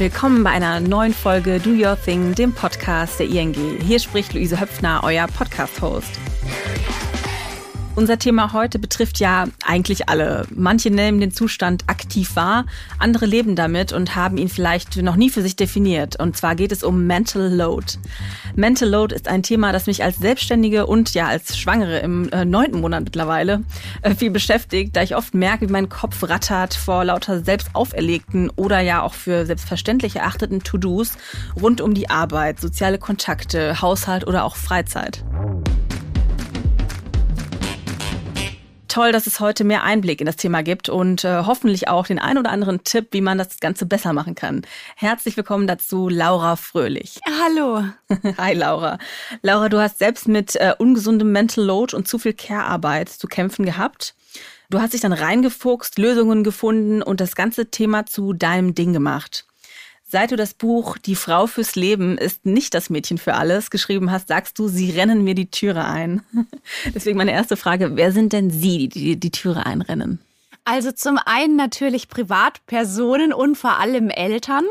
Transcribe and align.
Willkommen 0.00 0.42
bei 0.44 0.48
einer 0.48 0.80
neuen 0.80 1.12
Folge 1.12 1.60
Do 1.60 1.72
Your 1.72 1.94
Thing, 2.02 2.34
dem 2.34 2.54
Podcast 2.54 3.20
der 3.20 3.26
ING. 3.26 3.54
Hier 3.82 3.98
spricht 3.98 4.32
Luise 4.32 4.58
Höpfner, 4.58 5.02
euer 5.04 5.26
Podcast-Host. 5.26 6.29
Unser 7.96 8.18
Thema 8.18 8.52
heute 8.52 8.78
betrifft 8.78 9.18
ja 9.18 9.46
eigentlich 9.64 10.08
alle. 10.08 10.46
Manche 10.54 10.90
nehmen 10.90 11.20
den 11.20 11.32
Zustand 11.32 11.84
aktiv 11.88 12.36
wahr, 12.36 12.64
andere 12.98 13.26
leben 13.26 13.56
damit 13.56 13.92
und 13.92 14.14
haben 14.14 14.38
ihn 14.38 14.48
vielleicht 14.48 14.96
noch 15.02 15.16
nie 15.16 15.28
für 15.28 15.42
sich 15.42 15.56
definiert. 15.56 16.16
Und 16.16 16.36
zwar 16.36 16.54
geht 16.54 16.70
es 16.70 16.84
um 16.84 17.06
Mental 17.06 17.52
Load. 17.52 17.86
Mental 18.54 18.88
Load 18.88 19.14
ist 19.14 19.26
ein 19.26 19.42
Thema, 19.42 19.72
das 19.72 19.86
mich 19.86 20.04
als 20.04 20.18
Selbstständige 20.18 20.86
und 20.86 21.14
ja 21.14 21.26
als 21.26 21.58
Schwangere 21.58 21.98
im 21.98 22.30
äh, 22.30 22.44
neunten 22.44 22.80
Monat 22.80 23.02
mittlerweile 23.04 23.64
äh, 24.02 24.14
viel 24.14 24.30
beschäftigt, 24.30 24.94
da 24.94 25.02
ich 25.02 25.16
oft 25.16 25.34
merke, 25.34 25.68
wie 25.68 25.72
mein 25.72 25.88
Kopf 25.88 26.22
rattert 26.22 26.74
vor 26.74 27.04
lauter 27.04 27.42
selbst 27.42 27.70
auferlegten 27.74 28.50
oder 28.50 28.80
ja 28.80 29.02
auch 29.02 29.14
für 29.14 29.46
selbstverständlich 29.46 30.16
erachteten 30.16 30.62
To-Dos 30.62 31.18
rund 31.60 31.80
um 31.80 31.92
die 31.94 32.08
Arbeit, 32.08 32.60
soziale 32.60 32.98
Kontakte, 32.98 33.82
Haushalt 33.82 34.26
oder 34.26 34.44
auch 34.44 34.54
Freizeit. 34.54 35.24
Toll, 38.90 39.12
dass 39.12 39.26
es 39.26 39.40
heute 39.40 39.64
mehr 39.64 39.84
Einblick 39.84 40.20
in 40.20 40.26
das 40.26 40.36
Thema 40.36 40.62
gibt 40.62 40.88
und 40.88 41.24
äh, 41.24 41.44
hoffentlich 41.46 41.88
auch 41.88 42.06
den 42.06 42.18
ein 42.18 42.36
oder 42.36 42.50
anderen 42.50 42.84
Tipp, 42.84 43.08
wie 43.12 43.20
man 43.20 43.38
das 43.38 43.60
Ganze 43.60 43.86
besser 43.86 44.12
machen 44.12 44.34
kann. 44.34 44.62
Herzlich 44.96 45.36
willkommen 45.36 45.66
dazu, 45.66 46.08
Laura 46.08 46.56
Fröhlich. 46.56 47.20
Hallo. 47.42 47.84
Hi, 48.36 48.54
Laura. 48.54 48.98
Laura, 49.42 49.68
du 49.68 49.80
hast 49.80 49.98
selbst 49.98 50.28
mit 50.28 50.56
äh, 50.56 50.74
ungesundem 50.78 51.32
Mental 51.32 51.64
Load 51.64 51.96
und 51.96 52.08
zu 52.08 52.18
viel 52.18 52.34
Care-Arbeit 52.34 53.08
zu 53.08 53.28
kämpfen 53.28 53.64
gehabt. 53.64 54.14
Du 54.68 54.80
hast 54.80 54.92
dich 54.92 55.00
dann 55.00 55.12
reingefuchst, 55.12 55.98
Lösungen 55.98 56.44
gefunden 56.44 57.02
und 57.02 57.20
das 57.20 57.34
ganze 57.34 57.70
Thema 57.70 58.06
zu 58.06 58.32
deinem 58.32 58.74
Ding 58.74 58.92
gemacht. 58.92 59.46
Seit 60.12 60.32
du 60.32 60.36
das 60.36 60.54
Buch 60.54 60.98
Die 60.98 61.14
Frau 61.14 61.46
fürs 61.46 61.76
Leben 61.76 62.18
ist 62.18 62.44
nicht 62.44 62.74
das 62.74 62.90
Mädchen 62.90 63.16
für 63.16 63.34
alles 63.34 63.70
geschrieben 63.70 64.10
hast, 64.10 64.26
sagst 64.26 64.58
du, 64.58 64.66
sie 64.66 64.90
rennen 64.90 65.22
mir 65.22 65.36
die 65.36 65.52
Türe 65.52 65.84
ein. 65.84 66.22
Deswegen 66.92 67.16
meine 67.16 67.30
erste 67.30 67.56
Frage, 67.56 67.94
wer 67.94 68.10
sind 68.10 68.32
denn 68.32 68.50
Sie, 68.50 68.88
die 68.88 69.20
die, 69.20 69.30
Türe 69.30 69.64
einrennen? 69.66 70.18
Also 70.64 70.90
zum 70.90 71.16
einen 71.16 71.54
natürlich 71.54 72.08
Privatpersonen 72.08 73.32
und 73.32 73.54
vor 73.54 73.78
allem 73.78 74.10
Eltern, 74.10 74.64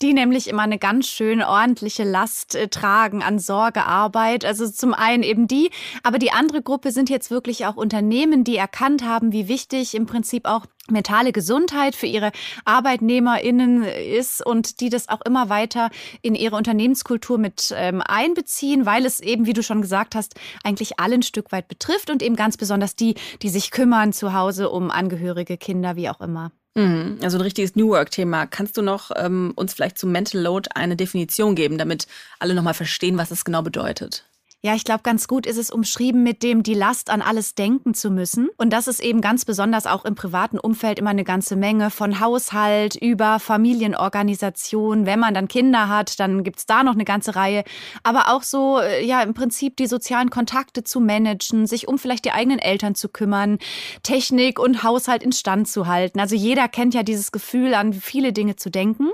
die 0.00 0.14
nämlich 0.14 0.48
immer 0.48 0.62
eine 0.62 0.78
ganz 0.78 1.08
schön 1.08 1.42
ordentliche 1.42 2.04
Last 2.04 2.54
äh, 2.54 2.68
tragen 2.68 3.22
an 3.22 3.38
Sorgearbeit. 3.38 4.46
Also 4.46 4.66
zum 4.66 4.94
einen 4.94 5.22
eben 5.22 5.46
die, 5.46 5.70
aber 6.04 6.18
die 6.18 6.32
andere 6.32 6.62
Gruppe 6.62 6.90
sind 6.90 7.10
jetzt 7.10 7.30
wirklich 7.30 7.66
auch 7.66 7.76
Unternehmen, 7.76 8.44
die 8.44 8.56
erkannt 8.56 9.04
haben, 9.04 9.32
wie 9.32 9.46
wichtig 9.46 9.94
im 9.94 10.06
Prinzip 10.06 10.46
auch 10.46 10.64
mentale 10.90 11.32
Gesundheit 11.32 11.94
für 11.94 12.06
ihre 12.06 12.32
ArbeitnehmerInnen 12.64 13.84
ist 13.84 14.44
und 14.44 14.80
die 14.80 14.88
das 14.88 15.08
auch 15.08 15.20
immer 15.22 15.48
weiter 15.48 15.90
in 16.22 16.34
ihre 16.34 16.56
Unternehmenskultur 16.56 17.38
mit 17.38 17.74
ähm, 17.76 18.02
einbeziehen, 18.02 18.86
weil 18.86 19.04
es 19.06 19.20
eben, 19.20 19.46
wie 19.46 19.52
du 19.52 19.62
schon 19.62 19.82
gesagt 19.82 20.14
hast, 20.14 20.34
eigentlich 20.64 20.98
alle 20.98 21.14
ein 21.14 21.22
Stück 21.22 21.52
weit 21.52 21.68
betrifft 21.68 22.10
und 22.10 22.22
eben 22.22 22.36
ganz 22.36 22.56
besonders 22.56 22.96
die, 22.96 23.14
die 23.42 23.48
sich 23.48 23.70
kümmern 23.70 24.12
zu 24.12 24.32
Hause 24.32 24.70
um 24.70 24.90
Angehörige, 24.90 25.56
Kinder, 25.56 25.96
wie 25.96 26.08
auch 26.08 26.20
immer. 26.20 26.52
Mhm, 26.76 27.18
also 27.22 27.38
ein 27.38 27.42
richtiges 27.42 27.74
New 27.74 27.88
Work-Thema. 27.88 28.46
Kannst 28.46 28.76
du 28.76 28.82
noch 28.82 29.10
ähm, 29.16 29.52
uns 29.56 29.72
vielleicht 29.72 29.98
zu 29.98 30.06
Mental 30.06 30.42
Load 30.42 30.68
eine 30.74 30.94
Definition 30.94 31.54
geben, 31.54 31.78
damit 31.78 32.06
alle 32.38 32.54
nochmal 32.54 32.74
verstehen, 32.74 33.16
was 33.16 33.30
es 33.30 33.44
genau 33.46 33.62
bedeutet? 33.62 34.24
Ja, 34.62 34.74
ich 34.74 34.84
glaube, 34.84 35.02
ganz 35.02 35.28
gut 35.28 35.46
ist 35.46 35.58
es 35.58 35.70
umschrieben 35.70 36.22
mit 36.22 36.42
dem, 36.42 36.62
die 36.62 36.74
Last 36.74 37.10
an 37.10 37.22
alles 37.22 37.54
denken 37.54 37.94
zu 37.94 38.10
müssen. 38.10 38.48
Und 38.56 38.72
das 38.72 38.88
ist 38.88 39.00
eben 39.00 39.20
ganz 39.20 39.44
besonders 39.44 39.86
auch 39.86 40.04
im 40.04 40.14
privaten 40.14 40.58
Umfeld 40.58 40.98
immer 40.98 41.10
eine 41.10 41.24
ganze 41.24 41.56
Menge 41.56 41.90
von 41.90 42.20
Haushalt 42.20 42.96
über 42.96 43.38
Familienorganisation. 43.38 45.06
Wenn 45.06 45.20
man 45.20 45.34
dann 45.34 45.46
Kinder 45.46 45.88
hat, 45.88 46.18
dann 46.18 46.42
gibt's 46.42 46.66
da 46.66 46.82
noch 46.82 46.94
eine 46.94 47.04
ganze 47.04 47.36
Reihe. 47.36 47.64
Aber 48.02 48.32
auch 48.32 48.42
so, 48.42 48.80
äh, 48.80 49.04
ja, 49.04 49.22
im 49.22 49.34
Prinzip 49.34 49.76
die 49.76 49.86
sozialen 49.86 50.30
Kontakte 50.30 50.82
zu 50.82 51.00
managen, 51.00 51.66
sich 51.66 51.86
um 51.86 51.98
vielleicht 51.98 52.24
die 52.24 52.32
eigenen 52.32 52.58
Eltern 52.58 52.94
zu 52.94 53.08
kümmern, 53.08 53.58
Technik 54.02 54.58
und 54.58 54.82
Haushalt 54.82 55.22
instand 55.22 55.68
zu 55.68 55.86
halten. 55.86 56.18
Also 56.18 56.34
jeder 56.34 56.66
kennt 56.66 56.94
ja 56.94 57.02
dieses 57.02 57.30
Gefühl, 57.30 57.74
an 57.74 57.92
viele 57.92 58.32
Dinge 58.32 58.56
zu 58.56 58.70
denken. 58.70 59.10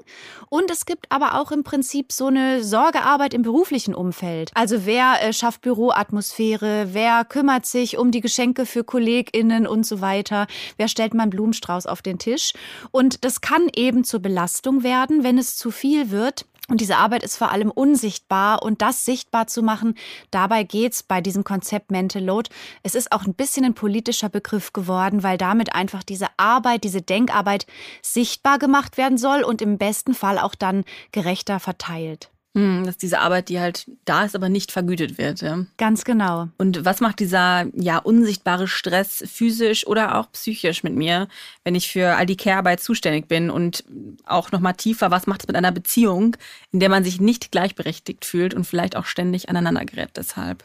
Und 0.48 0.70
es 0.70 0.86
gibt 0.86 1.10
aber 1.10 1.40
auch 1.40 1.50
im 1.50 1.64
Prinzip 1.64 2.12
so 2.12 2.28
eine 2.28 2.62
Sorgearbeit 2.62 3.34
im 3.34 3.42
beruflichen 3.42 3.94
Umfeld. 3.94 4.50
Also 4.54 4.86
wer 4.86 5.16
äh, 5.20 5.31
schafft 5.32 5.62
Büroatmosphäre? 5.62 6.88
Wer 6.92 7.24
kümmert 7.24 7.66
sich 7.66 7.98
um 7.98 8.10
die 8.10 8.20
Geschenke 8.20 8.66
für 8.66 8.84
KollegInnen 8.84 9.66
und 9.66 9.86
so 9.86 10.00
weiter? 10.00 10.46
Wer 10.76 10.88
stellt 10.88 11.14
mal 11.14 11.24
einen 11.24 11.30
Blumenstrauß 11.30 11.86
auf 11.86 12.02
den 12.02 12.18
Tisch? 12.18 12.52
Und 12.90 13.24
das 13.24 13.40
kann 13.40 13.68
eben 13.74 14.04
zur 14.04 14.20
Belastung 14.20 14.82
werden, 14.82 15.24
wenn 15.24 15.38
es 15.38 15.56
zu 15.56 15.70
viel 15.70 16.10
wird. 16.10 16.46
Und 16.68 16.80
diese 16.80 16.96
Arbeit 16.96 17.22
ist 17.22 17.36
vor 17.36 17.50
allem 17.50 17.70
unsichtbar 17.70 18.62
und 18.62 18.82
das 18.82 19.04
sichtbar 19.04 19.46
zu 19.46 19.62
machen, 19.62 19.94
dabei 20.30 20.62
geht's 20.62 21.02
bei 21.02 21.20
diesem 21.20 21.44
Konzept 21.44 21.90
Mental 21.90 22.24
Load. 22.24 22.48
Es 22.82 22.94
ist 22.94 23.12
auch 23.12 23.26
ein 23.26 23.34
bisschen 23.34 23.64
ein 23.64 23.74
politischer 23.74 24.28
Begriff 24.28 24.72
geworden, 24.72 25.22
weil 25.22 25.36
damit 25.36 25.74
einfach 25.74 26.02
diese 26.02 26.28
Arbeit, 26.38 26.84
diese 26.84 27.02
Denkarbeit 27.02 27.66
sichtbar 28.00 28.58
gemacht 28.58 28.96
werden 28.96 29.18
soll 29.18 29.42
und 29.42 29.60
im 29.60 29.76
besten 29.76 30.14
Fall 30.14 30.38
auch 30.38 30.54
dann 30.54 30.84
gerechter 31.10 31.60
verteilt. 31.60 32.31
Hm, 32.54 32.84
dass 32.84 32.98
diese 32.98 33.20
Arbeit, 33.20 33.48
die 33.48 33.58
halt 33.60 33.86
da 34.04 34.24
ist, 34.24 34.36
aber 34.36 34.50
nicht 34.50 34.72
vergütet 34.72 35.16
wird. 35.16 35.40
Ja? 35.40 35.64
Ganz 35.78 36.04
genau. 36.04 36.48
Und 36.58 36.84
was 36.84 37.00
macht 37.00 37.18
dieser 37.18 37.64
ja 37.74 37.96
unsichtbare 37.96 38.68
Stress 38.68 39.24
physisch 39.26 39.86
oder 39.86 40.18
auch 40.18 40.30
psychisch 40.32 40.82
mit 40.82 40.94
mir, 40.94 41.28
wenn 41.64 41.74
ich 41.74 41.90
für 41.90 42.14
all 42.14 42.26
die 42.26 42.36
Care-Arbeit 42.36 42.80
zuständig 42.80 43.26
bin? 43.26 43.48
Und 43.48 43.84
auch 44.26 44.52
noch 44.52 44.60
mal 44.60 44.74
tiefer, 44.74 45.10
was 45.10 45.26
macht 45.26 45.42
es 45.42 45.46
mit 45.46 45.56
einer 45.56 45.72
Beziehung, 45.72 46.36
in 46.72 46.80
der 46.80 46.90
man 46.90 47.04
sich 47.04 47.22
nicht 47.22 47.52
gleichberechtigt 47.52 48.26
fühlt 48.26 48.52
und 48.52 48.64
vielleicht 48.64 48.96
auch 48.96 49.06
ständig 49.06 49.48
aneinander 49.48 49.86
gerät 49.86 50.10
deshalb? 50.16 50.62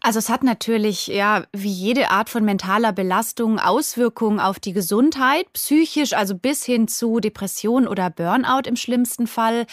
Also 0.00 0.18
es 0.18 0.28
hat 0.28 0.44
natürlich 0.44 1.06
ja 1.08 1.44
wie 1.52 1.70
jede 1.70 2.10
Art 2.10 2.28
von 2.28 2.44
mentaler 2.44 2.92
Belastung 2.92 3.58
Auswirkungen 3.58 4.38
auf 4.38 4.60
die 4.60 4.72
Gesundheit, 4.72 5.52
psychisch, 5.54 6.12
also 6.12 6.34
bis 6.34 6.64
hin 6.64 6.88
zu 6.88 7.20
Depression 7.20 7.88
oder 7.88 8.10
Burnout 8.10 8.68
im 8.68 8.76
schlimmsten 8.76 9.26
Fall. 9.26 9.66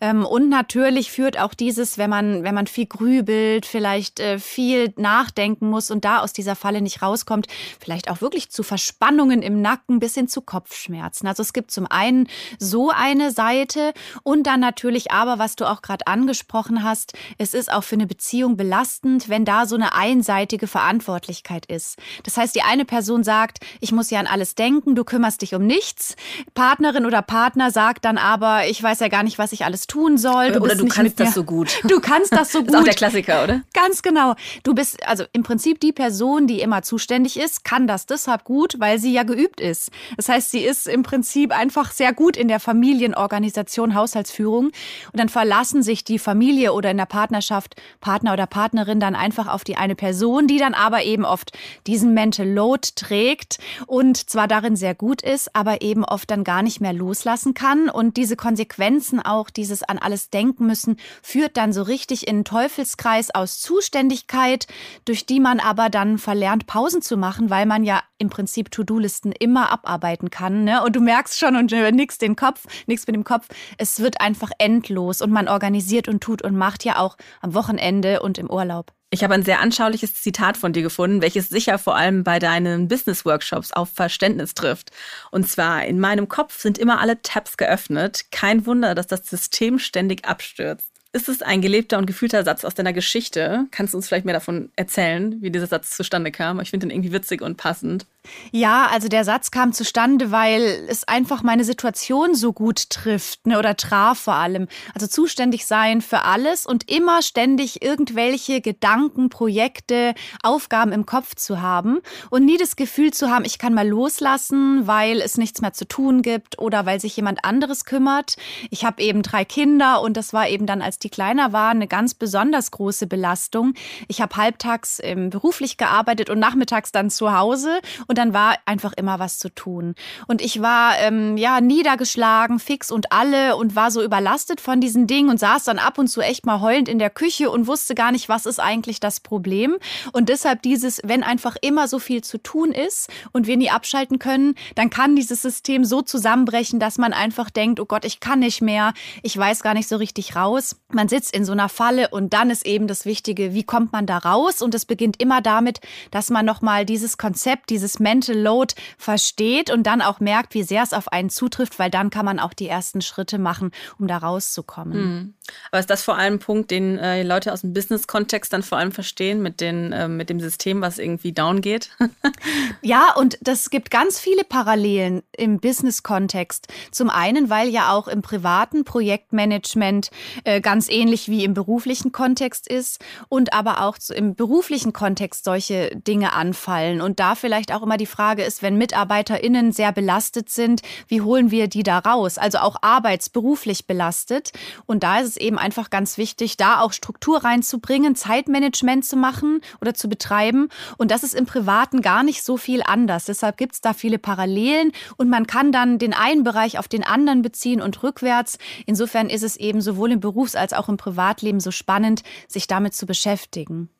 Ähm, 0.00 0.26
und 0.26 0.48
natürlich 0.48 1.05
natürlich 1.06 1.10
führt 1.10 1.38
auch 1.38 1.54
dieses, 1.54 1.98
wenn 1.98 2.10
man, 2.10 2.42
wenn 2.42 2.54
man 2.54 2.66
viel 2.66 2.86
grübelt, 2.86 3.66
vielleicht 3.66 4.20
äh, 4.20 4.38
viel 4.38 4.92
nachdenken 4.96 5.68
muss 5.70 5.90
und 5.90 6.04
da 6.04 6.20
aus 6.20 6.32
dieser 6.32 6.56
Falle 6.56 6.80
nicht 6.80 7.02
rauskommt, 7.02 7.46
vielleicht 7.78 8.10
auch 8.10 8.20
wirklich 8.20 8.50
zu 8.50 8.62
Verspannungen 8.62 9.42
im 9.42 9.60
Nacken 9.60 9.98
bis 9.98 10.14
hin 10.14 10.28
zu 10.28 10.40
Kopfschmerzen. 10.40 11.26
Also 11.26 11.42
es 11.42 11.52
gibt 11.52 11.70
zum 11.70 11.86
einen 11.86 12.28
so 12.58 12.90
eine 12.90 13.30
Seite 13.30 13.92
und 14.22 14.46
dann 14.46 14.60
natürlich 14.60 15.10
aber, 15.10 15.38
was 15.38 15.56
du 15.56 15.64
auch 15.64 15.82
gerade 15.82 16.06
angesprochen 16.06 16.82
hast, 16.82 17.14
es 17.38 17.54
ist 17.54 17.72
auch 17.72 17.84
für 17.84 17.96
eine 17.96 18.06
Beziehung 18.06 18.56
belastend, 18.56 19.28
wenn 19.28 19.44
da 19.44 19.66
so 19.66 19.76
eine 19.76 19.94
einseitige 19.94 20.66
Verantwortlichkeit 20.66 21.66
ist. 21.66 21.98
Das 22.24 22.36
heißt, 22.36 22.54
die 22.54 22.62
eine 22.62 22.84
Person 22.84 23.24
sagt, 23.24 23.58
ich 23.80 23.92
muss 23.92 24.10
ja 24.10 24.20
an 24.20 24.26
alles 24.26 24.54
denken, 24.54 24.94
du 24.94 25.04
kümmerst 25.04 25.42
dich 25.42 25.54
um 25.54 25.66
nichts. 25.66 26.16
Partnerin 26.54 27.06
oder 27.06 27.22
Partner 27.22 27.70
sagt 27.70 28.04
dann 28.04 28.18
aber, 28.18 28.66
ich 28.66 28.82
weiß 28.82 29.00
ja 29.00 29.08
gar 29.08 29.22
nicht, 29.22 29.38
was 29.38 29.52
ich 29.52 29.64
alles 29.64 29.86
tun 29.86 30.18
soll. 30.18 30.52
Du 30.52 30.60
oder 30.60 30.74
du 30.74 30.86
kannst 30.96 31.20
das 31.20 31.34
so 31.34 31.44
gut. 31.44 31.80
Du 31.84 32.00
kannst 32.00 32.32
das 32.32 32.52
so 32.52 32.60
gut. 32.60 32.68
Das 32.68 32.74
ist 32.74 32.80
auch 32.80 32.84
der 32.84 32.94
Klassiker, 32.94 33.44
oder? 33.44 33.62
Ganz 33.72 34.02
genau. 34.02 34.34
Du 34.62 34.74
bist 34.74 35.06
also 35.06 35.24
im 35.32 35.42
Prinzip 35.42 35.80
die 35.80 35.92
Person, 35.92 36.46
die 36.46 36.60
immer 36.60 36.82
zuständig 36.82 37.38
ist, 37.38 37.64
kann 37.64 37.86
das 37.86 38.06
deshalb 38.06 38.44
gut, 38.44 38.74
weil 38.78 38.98
sie 38.98 39.12
ja 39.12 39.22
geübt 39.22 39.60
ist. 39.60 39.90
Das 40.16 40.28
heißt, 40.28 40.50
sie 40.50 40.60
ist 40.60 40.86
im 40.86 41.02
Prinzip 41.02 41.56
einfach 41.56 41.92
sehr 41.92 42.12
gut 42.12 42.36
in 42.36 42.48
der 42.48 42.60
Familienorganisation, 42.60 43.94
Haushaltsführung. 43.94 44.66
Und 44.66 44.74
dann 45.14 45.28
verlassen 45.28 45.82
sich 45.82 46.04
die 46.04 46.18
Familie 46.18 46.72
oder 46.72 46.90
in 46.90 46.96
der 46.96 47.06
Partnerschaft 47.06 47.76
Partner 48.00 48.32
oder 48.32 48.46
Partnerin 48.46 49.00
dann 49.00 49.14
einfach 49.14 49.46
auf 49.46 49.64
die 49.64 49.76
eine 49.76 49.94
Person, 49.94 50.46
die 50.46 50.58
dann 50.58 50.74
aber 50.74 51.02
eben 51.04 51.24
oft 51.24 51.52
diesen 51.86 52.14
Mental 52.14 52.48
Load 52.48 52.88
trägt 52.94 53.58
und 53.86 54.30
zwar 54.30 54.48
darin 54.48 54.76
sehr 54.76 54.94
gut 54.94 55.22
ist, 55.22 55.54
aber 55.54 55.82
eben 55.82 56.04
oft 56.04 56.30
dann 56.30 56.44
gar 56.44 56.62
nicht 56.62 56.80
mehr 56.80 56.92
loslassen 56.92 57.54
kann 57.54 57.88
und 57.88 58.16
diese 58.16 58.36
Konsequenzen 58.36 59.20
auch, 59.20 59.50
dieses 59.50 59.82
an 59.82 59.98
alles 59.98 60.30
denken 60.30 60.66
müssen, 60.66 60.85
müssen, 60.86 60.96
führt 61.22 61.56
dann 61.56 61.72
so 61.72 61.82
richtig 61.82 62.26
in 62.26 62.36
einen 62.36 62.44
Teufelskreis 62.44 63.34
aus 63.34 63.60
Zuständigkeit, 63.60 64.66
durch 65.04 65.26
die 65.26 65.40
man 65.40 65.60
aber 65.60 65.88
dann 65.88 66.18
verlernt, 66.18 66.66
Pausen 66.66 67.02
zu 67.02 67.16
machen, 67.16 67.50
weil 67.50 67.66
man 67.66 67.84
ja 67.84 68.02
im 68.18 68.30
Prinzip 68.30 68.70
To-Do-Listen 68.70 69.32
immer 69.32 69.70
abarbeiten 69.70 70.30
kann. 70.30 70.64
Ne? 70.64 70.82
Und 70.82 70.96
du 70.96 71.00
merkst 71.00 71.38
schon 71.38 71.56
und 71.56 71.70
nix 71.70 72.18
den 72.18 72.36
Kopf, 72.36 72.66
nix 72.86 73.06
mit 73.06 73.14
dem 73.14 73.24
Kopf. 73.24 73.48
Es 73.78 74.00
wird 74.00 74.20
einfach 74.20 74.50
endlos 74.58 75.22
und 75.22 75.30
man 75.30 75.48
organisiert 75.48 76.08
und 76.08 76.22
tut 76.22 76.42
und 76.42 76.56
macht 76.56 76.84
ja 76.84 76.98
auch 76.98 77.16
am 77.40 77.54
Wochenende 77.54 78.20
und 78.20 78.38
im 78.38 78.50
Urlaub. 78.50 78.95
Ich 79.10 79.22
habe 79.22 79.34
ein 79.34 79.44
sehr 79.44 79.60
anschauliches 79.60 80.14
Zitat 80.14 80.56
von 80.56 80.72
dir 80.72 80.82
gefunden, 80.82 81.22
welches 81.22 81.48
sicher 81.48 81.78
vor 81.78 81.94
allem 81.94 82.24
bei 82.24 82.40
deinen 82.40 82.88
Business-Workshops 82.88 83.72
auf 83.72 83.88
Verständnis 83.90 84.54
trifft. 84.54 84.90
Und 85.30 85.48
zwar, 85.48 85.84
in 85.86 86.00
meinem 86.00 86.28
Kopf 86.28 86.58
sind 86.60 86.76
immer 86.76 87.00
alle 87.00 87.22
Tabs 87.22 87.56
geöffnet. 87.56 88.26
Kein 88.32 88.66
Wunder, 88.66 88.96
dass 88.96 89.06
das 89.06 89.26
System 89.28 89.78
ständig 89.78 90.26
abstürzt. 90.26 90.90
Ist 91.12 91.28
es 91.28 91.40
ein 91.40 91.62
gelebter 91.62 91.98
und 91.98 92.06
gefühlter 92.06 92.44
Satz 92.44 92.64
aus 92.64 92.74
deiner 92.74 92.92
Geschichte? 92.92 93.66
Kannst 93.70 93.94
du 93.94 93.98
uns 93.98 94.08
vielleicht 94.08 94.26
mehr 94.26 94.34
davon 94.34 94.70
erzählen, 94.74 95.40
wie 95.40 95.50
dieser 95.50 95.68
Satz 95.68 95.96
zustande 95.96 96.32
kam? 96.32 96.60
Ich 96.60 96.70
finde 96.70 96.86
ihn 96.86 96.90
irgendwie 96.90 97.12
witzig 97.12 97.40
und 97.42 97.56
passend. 97.56 98.06
Ja, 98.52 98.86
also 98.90 99.08
der 99.08 99.24
Satz 99.24 99.50
kam 99.50 99.72
zustande, 99.72 100.30
weil 100.30 100.86
es 100.88 101.06
einfach 101.06 101.42
meine 101.42 101.64
Situation 101.64 102.34
so 102.34 102.52
gut 102.52 102.90
trifft 102.90 103.46
ne, 103.46 103.58
oder 103.58 103.76
traf 103.76 104.18
vor 104.20 104.34
allem. 104.34 104.68
Also 104.94 105.06
zuständig 105.06 105.66
sein 105.66 106.00
für 106.00 106.22
alles 106.22 106.66
und 106.66 106.90
immer 106.90 107.22
ständig 107.22 107.82
irgendwelche 107.82 108.60
Gedanken, 108.60 109.28
Projekte, 109.28 110.14
Aufgaben 110.42 110.92
im 110.92 111.06
Kopf 111.06 111.34
zu 111.34 111.60
haben 111.60 112.00
und 112.30 112.44
nie 112.44 112.56
das 112.56 112.76
Gefühl 112.76 113.12
zu 113.12 113.30
haben, 113.30 113.44
ich 113.44 113.58
kann 113.58 113.74
mal 113.74 113.86
loslassen, 113.86 114.86
weil 114.86 115.20
es 115.20 115.38
nichts 115.38 115.60
mehr 115.60 115.72
zu 115.72 115.86
tun 115.86 116.22
gibt 116.22 116.58
oder 116.58 116.86
weil 116.86 117.00
sich 117.00 117.16
jemand 117.16 117.44
anderes 117.44 117.84
kümmert. 117.84 118.36
Ich 118.70 118.84
habe 118.84 119.02
eben 119.02 119.22
drei 119.22 119.44
Kinder 119.44 120.00
und 120.02 120.16
das 120.16 120.32
war 120.32 120.48
eben 120.48 120.66
dann, 120.66 120.82
als 120.82 120.98
die 120.98 121.10
kleiner 121.10 121.52
waren, 121.52 121.76
eine 121.76 121.88
ganz 121.88 122.14
besonders 122.14 122.70
große 122.70 123.06
Belastung. 123.06 123.74
Ich 124.08 124.20
habe 124.20 124.36
halbtags 124.36 125.00
ähm, 125.02 125.30
beruflich 125.30 125.76
gearbeitet 125.76 126.30
und 126.30 126.38
nachmittags 126.38 126.92
dann 126.92 127.10
zu 127.10 127.36
Hause 127.36 127.80
und 128.06 128.15
dann 128.16 128.34
war 128.34 128.56
einfach 128.64 128.92
immer 128.94 129.18
was 129.18 129.38
zu 129.38 129.48
tun. 129.54 129.94
Und 130.26 130.42
ich 130.42 130.62
war 130.62 130.98
ähm, 130.98 131.36
ja 131.36 131.60
niedergeschlagen, 131.60 132.58
fix 132.58 132.90
und 132.90 133.12
alle 133.12 133.56
und 133.56 133.76
war 133.76 133.90
so 133.90 134.02
überlastet 134.02 134.60
von 134.60 134.80
diesen 134.80 135.06
Dingen 135.06 135.30
und 135.30 135.38
saß 135.38 135.64
dann 135.64 135.78
ab 135.78 135.98
und 135.98 136.08
zu 136.08 136.20
echt 136.20 136.46
mal 136.46 136.60
heulend 136.60 136.88
in 136.88 136.98
der 136.98 137.10
Küche 137.10 137.50
und 137.50 137.66
wusste 137.66 137.94
gar 137.94 138.12
nicht, 138.12 138.28
was 138.28 138.46
ist 138.46 138.60
eigentlich 138.60 139.00
das 139.00 139.20
Problem. 139.20 139.76
Und 140.12 140.28
deshalb 140.28 140.62
dieses, 140.62 141.00
wenn 141.04 141.22
einfach 141.22 141.56
immer 141.60 141.88
so 141.88 141.98
viel 141.98 142.22
zu 142.22 142.38
tun 142.38 142.72
ist 142.72 143.08
und 143.32 143.46
wir 143.46 143.56
nie 143.56 143.70
abschalten 143.70 144.18
können, 144.18 144.54
dann 144.74 144.90
kann 144.90 145.16
dieses 145.16 145.42
System 145.42 145.84
so 145.84 146.02
zusammenbrechen, 146.02 146.80
dass 146.80 146.98
man 146.98 147.12
einfach 147.12 147.50
denkt, 147.50 147.80
oh 147.80 147.86
Gott, 147.86 148.04
ich 148.04 148.20
kann 148.20 148.40
nicht 148.40 148.62
mehr, 148.62 148.92
ich 149.22 149.36
weiß 149.36 149.62
gar 149.62 149.74
nicht 149.74 149.88
so 149.88 149.96
richtig 149.96 150.36
raus. 150.36 150.76
Man 150.92 151.08
sitzt 151.08 151.34
in 151.34 151.44
so 151.44 151.52
einer 151.52 151.68
Falle 151.68 152.08
und 152.08 152.32
dann 152.32 152.50
ist 152.50 152.66
eben 152.66 152.86
das 152.86 153.04
Wichtige, 153.04 153.54
wie 153.54 153.64
kommt 153.64 153.92
man 153.92 154.06
da 154.06 154.18
raus? 154.18 154.62
Und 154.62 154.74
es 154.74 154.84
beginnt 154.84 155.20
immer 155.20 155.40
damit, 155.40 155.80
dass 156.10 156.30
man 156.30 156.46
nochmal 156.46 156.84
dieses 156.84 157.18
Konzept, 157.18 157.70
dieses 157.70 157.98
Mental 158.06 158.38
Load 158.38 158.74
versteht 158.98 159.68
und 159.68 159.84
dann 159.84 160.00
auch 160.00 160.20
merkt, 160.20 160.54
wie 160.54 160.62
sehr 160.62 160.84
es 160.84 160.92
auf 160.92 161.08
einen 161.08 161.28
zutrifft, 161.28 161.80
weil 161.80 161.90
dann 161.90 162.10
kann 162.10 162.24
man 162.24 162.38
auch 162.38 162.52
die 162.52 162.68
ersten 162.68 163.00
Schritte 163.00 163.36
machen, 163.38 163.72
um 163.98 164.06
da 164.06 164.18
rauszukommen. 164.18 164.98
Mhm. 164.98 165.34
Aber 165.70 165.80
ist 165.80 165.90
das 165.90 166.02
vor 166.02 166.16
allem 166.16 166.34
ein 166.34 166.38
Punkt, 166.38 166.70
den 166.70 166.98
äh, 166.98 167.22
Leute 167.22 167.52
aus 167.52 167.60
dem 167.62 167.72
Business-Kontext 167.72 168.52
dann 168.52 168.62
vor 168.62 168.78
allem 168.78 168.92
verstehen, 168.92 169.42
mit, 169.42 169.60
den, 169.60 169.92
äh, 169.92 170.08
mit 170.08 170.30
dem 170.30 170.40
System, 170.40 170.80
was 170.80 170.98
irgendwie 170.98 171.32
down 171.32 171.60
geht? 171.60 171.90
ja, 172.82 173.14
und 173.14 173.38
das 173.40 173.70
gibt 173.70 173.90
ganz 173.90 174.18
viele 174.18 174.44
Parallelen 174.44 175.22
im 175.36 175.58
Business-Kontext. 175.60 176.68
Zum 176.90 177.10
einen, 177.10 177.50
weil 177.50 177.68
ja 177.68 177.92
auch 177.92 178.08
im 178.08 178.22
privaten 178.22 178.84
Projektmanagement 178.84 180.10
äh, 180.44 180.60
ganz 180.60 180.88
ähnlich 180.88 181.28
wie 181.28 181.44
im 181.44 181.54
beruflichen 181.54 182.12
Kontext 182.12 182.68
ist 182.68 183.04
und 183.28 183.52
aber 183.52 183.82
auch 183.82 183.96
im 184.14 184.34
beruflichen 184.34 184.92
Kontext 184.92 185.44
solche 185.44 185.90
Dinge 185.96 186.32
anfallen. 186.32 187.00
Und 187.00 187.20
da 187.20 187.34
vielleicht 187.34 187.72
auch 187.72 187.82
immer 187.82 187.96
die 187.96 188.06
Frage 188.06 188.42
ist, 188.42 188.62
wenn 188.62 188.76
MitarbeiterInnen 188.76 189.72
sehr 189.72 189.92
belastet 189.92 190.50
sind, 190.50 190.82
wie 191.08 191.20
holen 191.20 191.50
wir 191.50 191.68
die 191.68 191.82
da 191.82 191.98
raus? 191.98 192.38
Also 192.38 192.58
auch 192.58 192.76
arbeitsberuflich 192.82 193.86
belastet. 193.86 194.52
Und 194.86 195.02
da 195.02 195.20
ist 195.20 195.28
es 195.28 195.35
eben 195.36 195.58
einfach 195.58 195.90
ganz 195.90 196.18
wichtig, 196.18 196.56
da 196.56 196.80
auch 196.80 196.92
Struktur 196.92 197.44
reinzubringen, 197.44 198.14
Zeitmanagement 198.14 199.04
zu 199.04 199.16
machen 199.16 199.60
oder 199.80 199.94
zu 199.94 200.08
betreiben. 200.08 200.68
Und 200.98 201.10
das 201.10 201.22
ist 201.22 201.34
im 201.34 201.46
Privaten 201.46 202.02
gar 202.02 202.22
nicht 202.22 202.42
so 202.44 202.56
viel 202.56 202.82
anders. 202.82 203.26
Deshalb 203.26 203.56
gibt 203.56 203.74
es 203.74 203.80
da 203.80 203.92
viele 203.92 204.18
Parallelen 204.18 204.92
und 205.16 205.28
man 205.28 205.46
kann 205.46 205.72
dann 205.72 205.98
den 205.98 206.14
einen 206.14 206.44
Bereich 206.44 206.78
auf 206.78 206.88
den 206.88 207.04
anderen 207.04 207.42
beziehen 207.42 207.80
und 207.80 208.02
rückwärts. 208.02 208.58
Insofern 208.86 209.28
ist 209.28 209.42
es 209.42 209.56
eben 209.56 209.80
sowohl 209.80 210.12
im 210.12 210.20
Berufs- 210.20 210.56
als 210.56 210.72
auch 210.72 210.88
im 210.88 210.96
Privatleben 210.96 211.60
so 211.60 211.70
spannend, 211.70 212.22
sich 212.48 212.66
damit 212.66 212.94
zu 212.94 213.06
beschäftigen. 213.06 213.90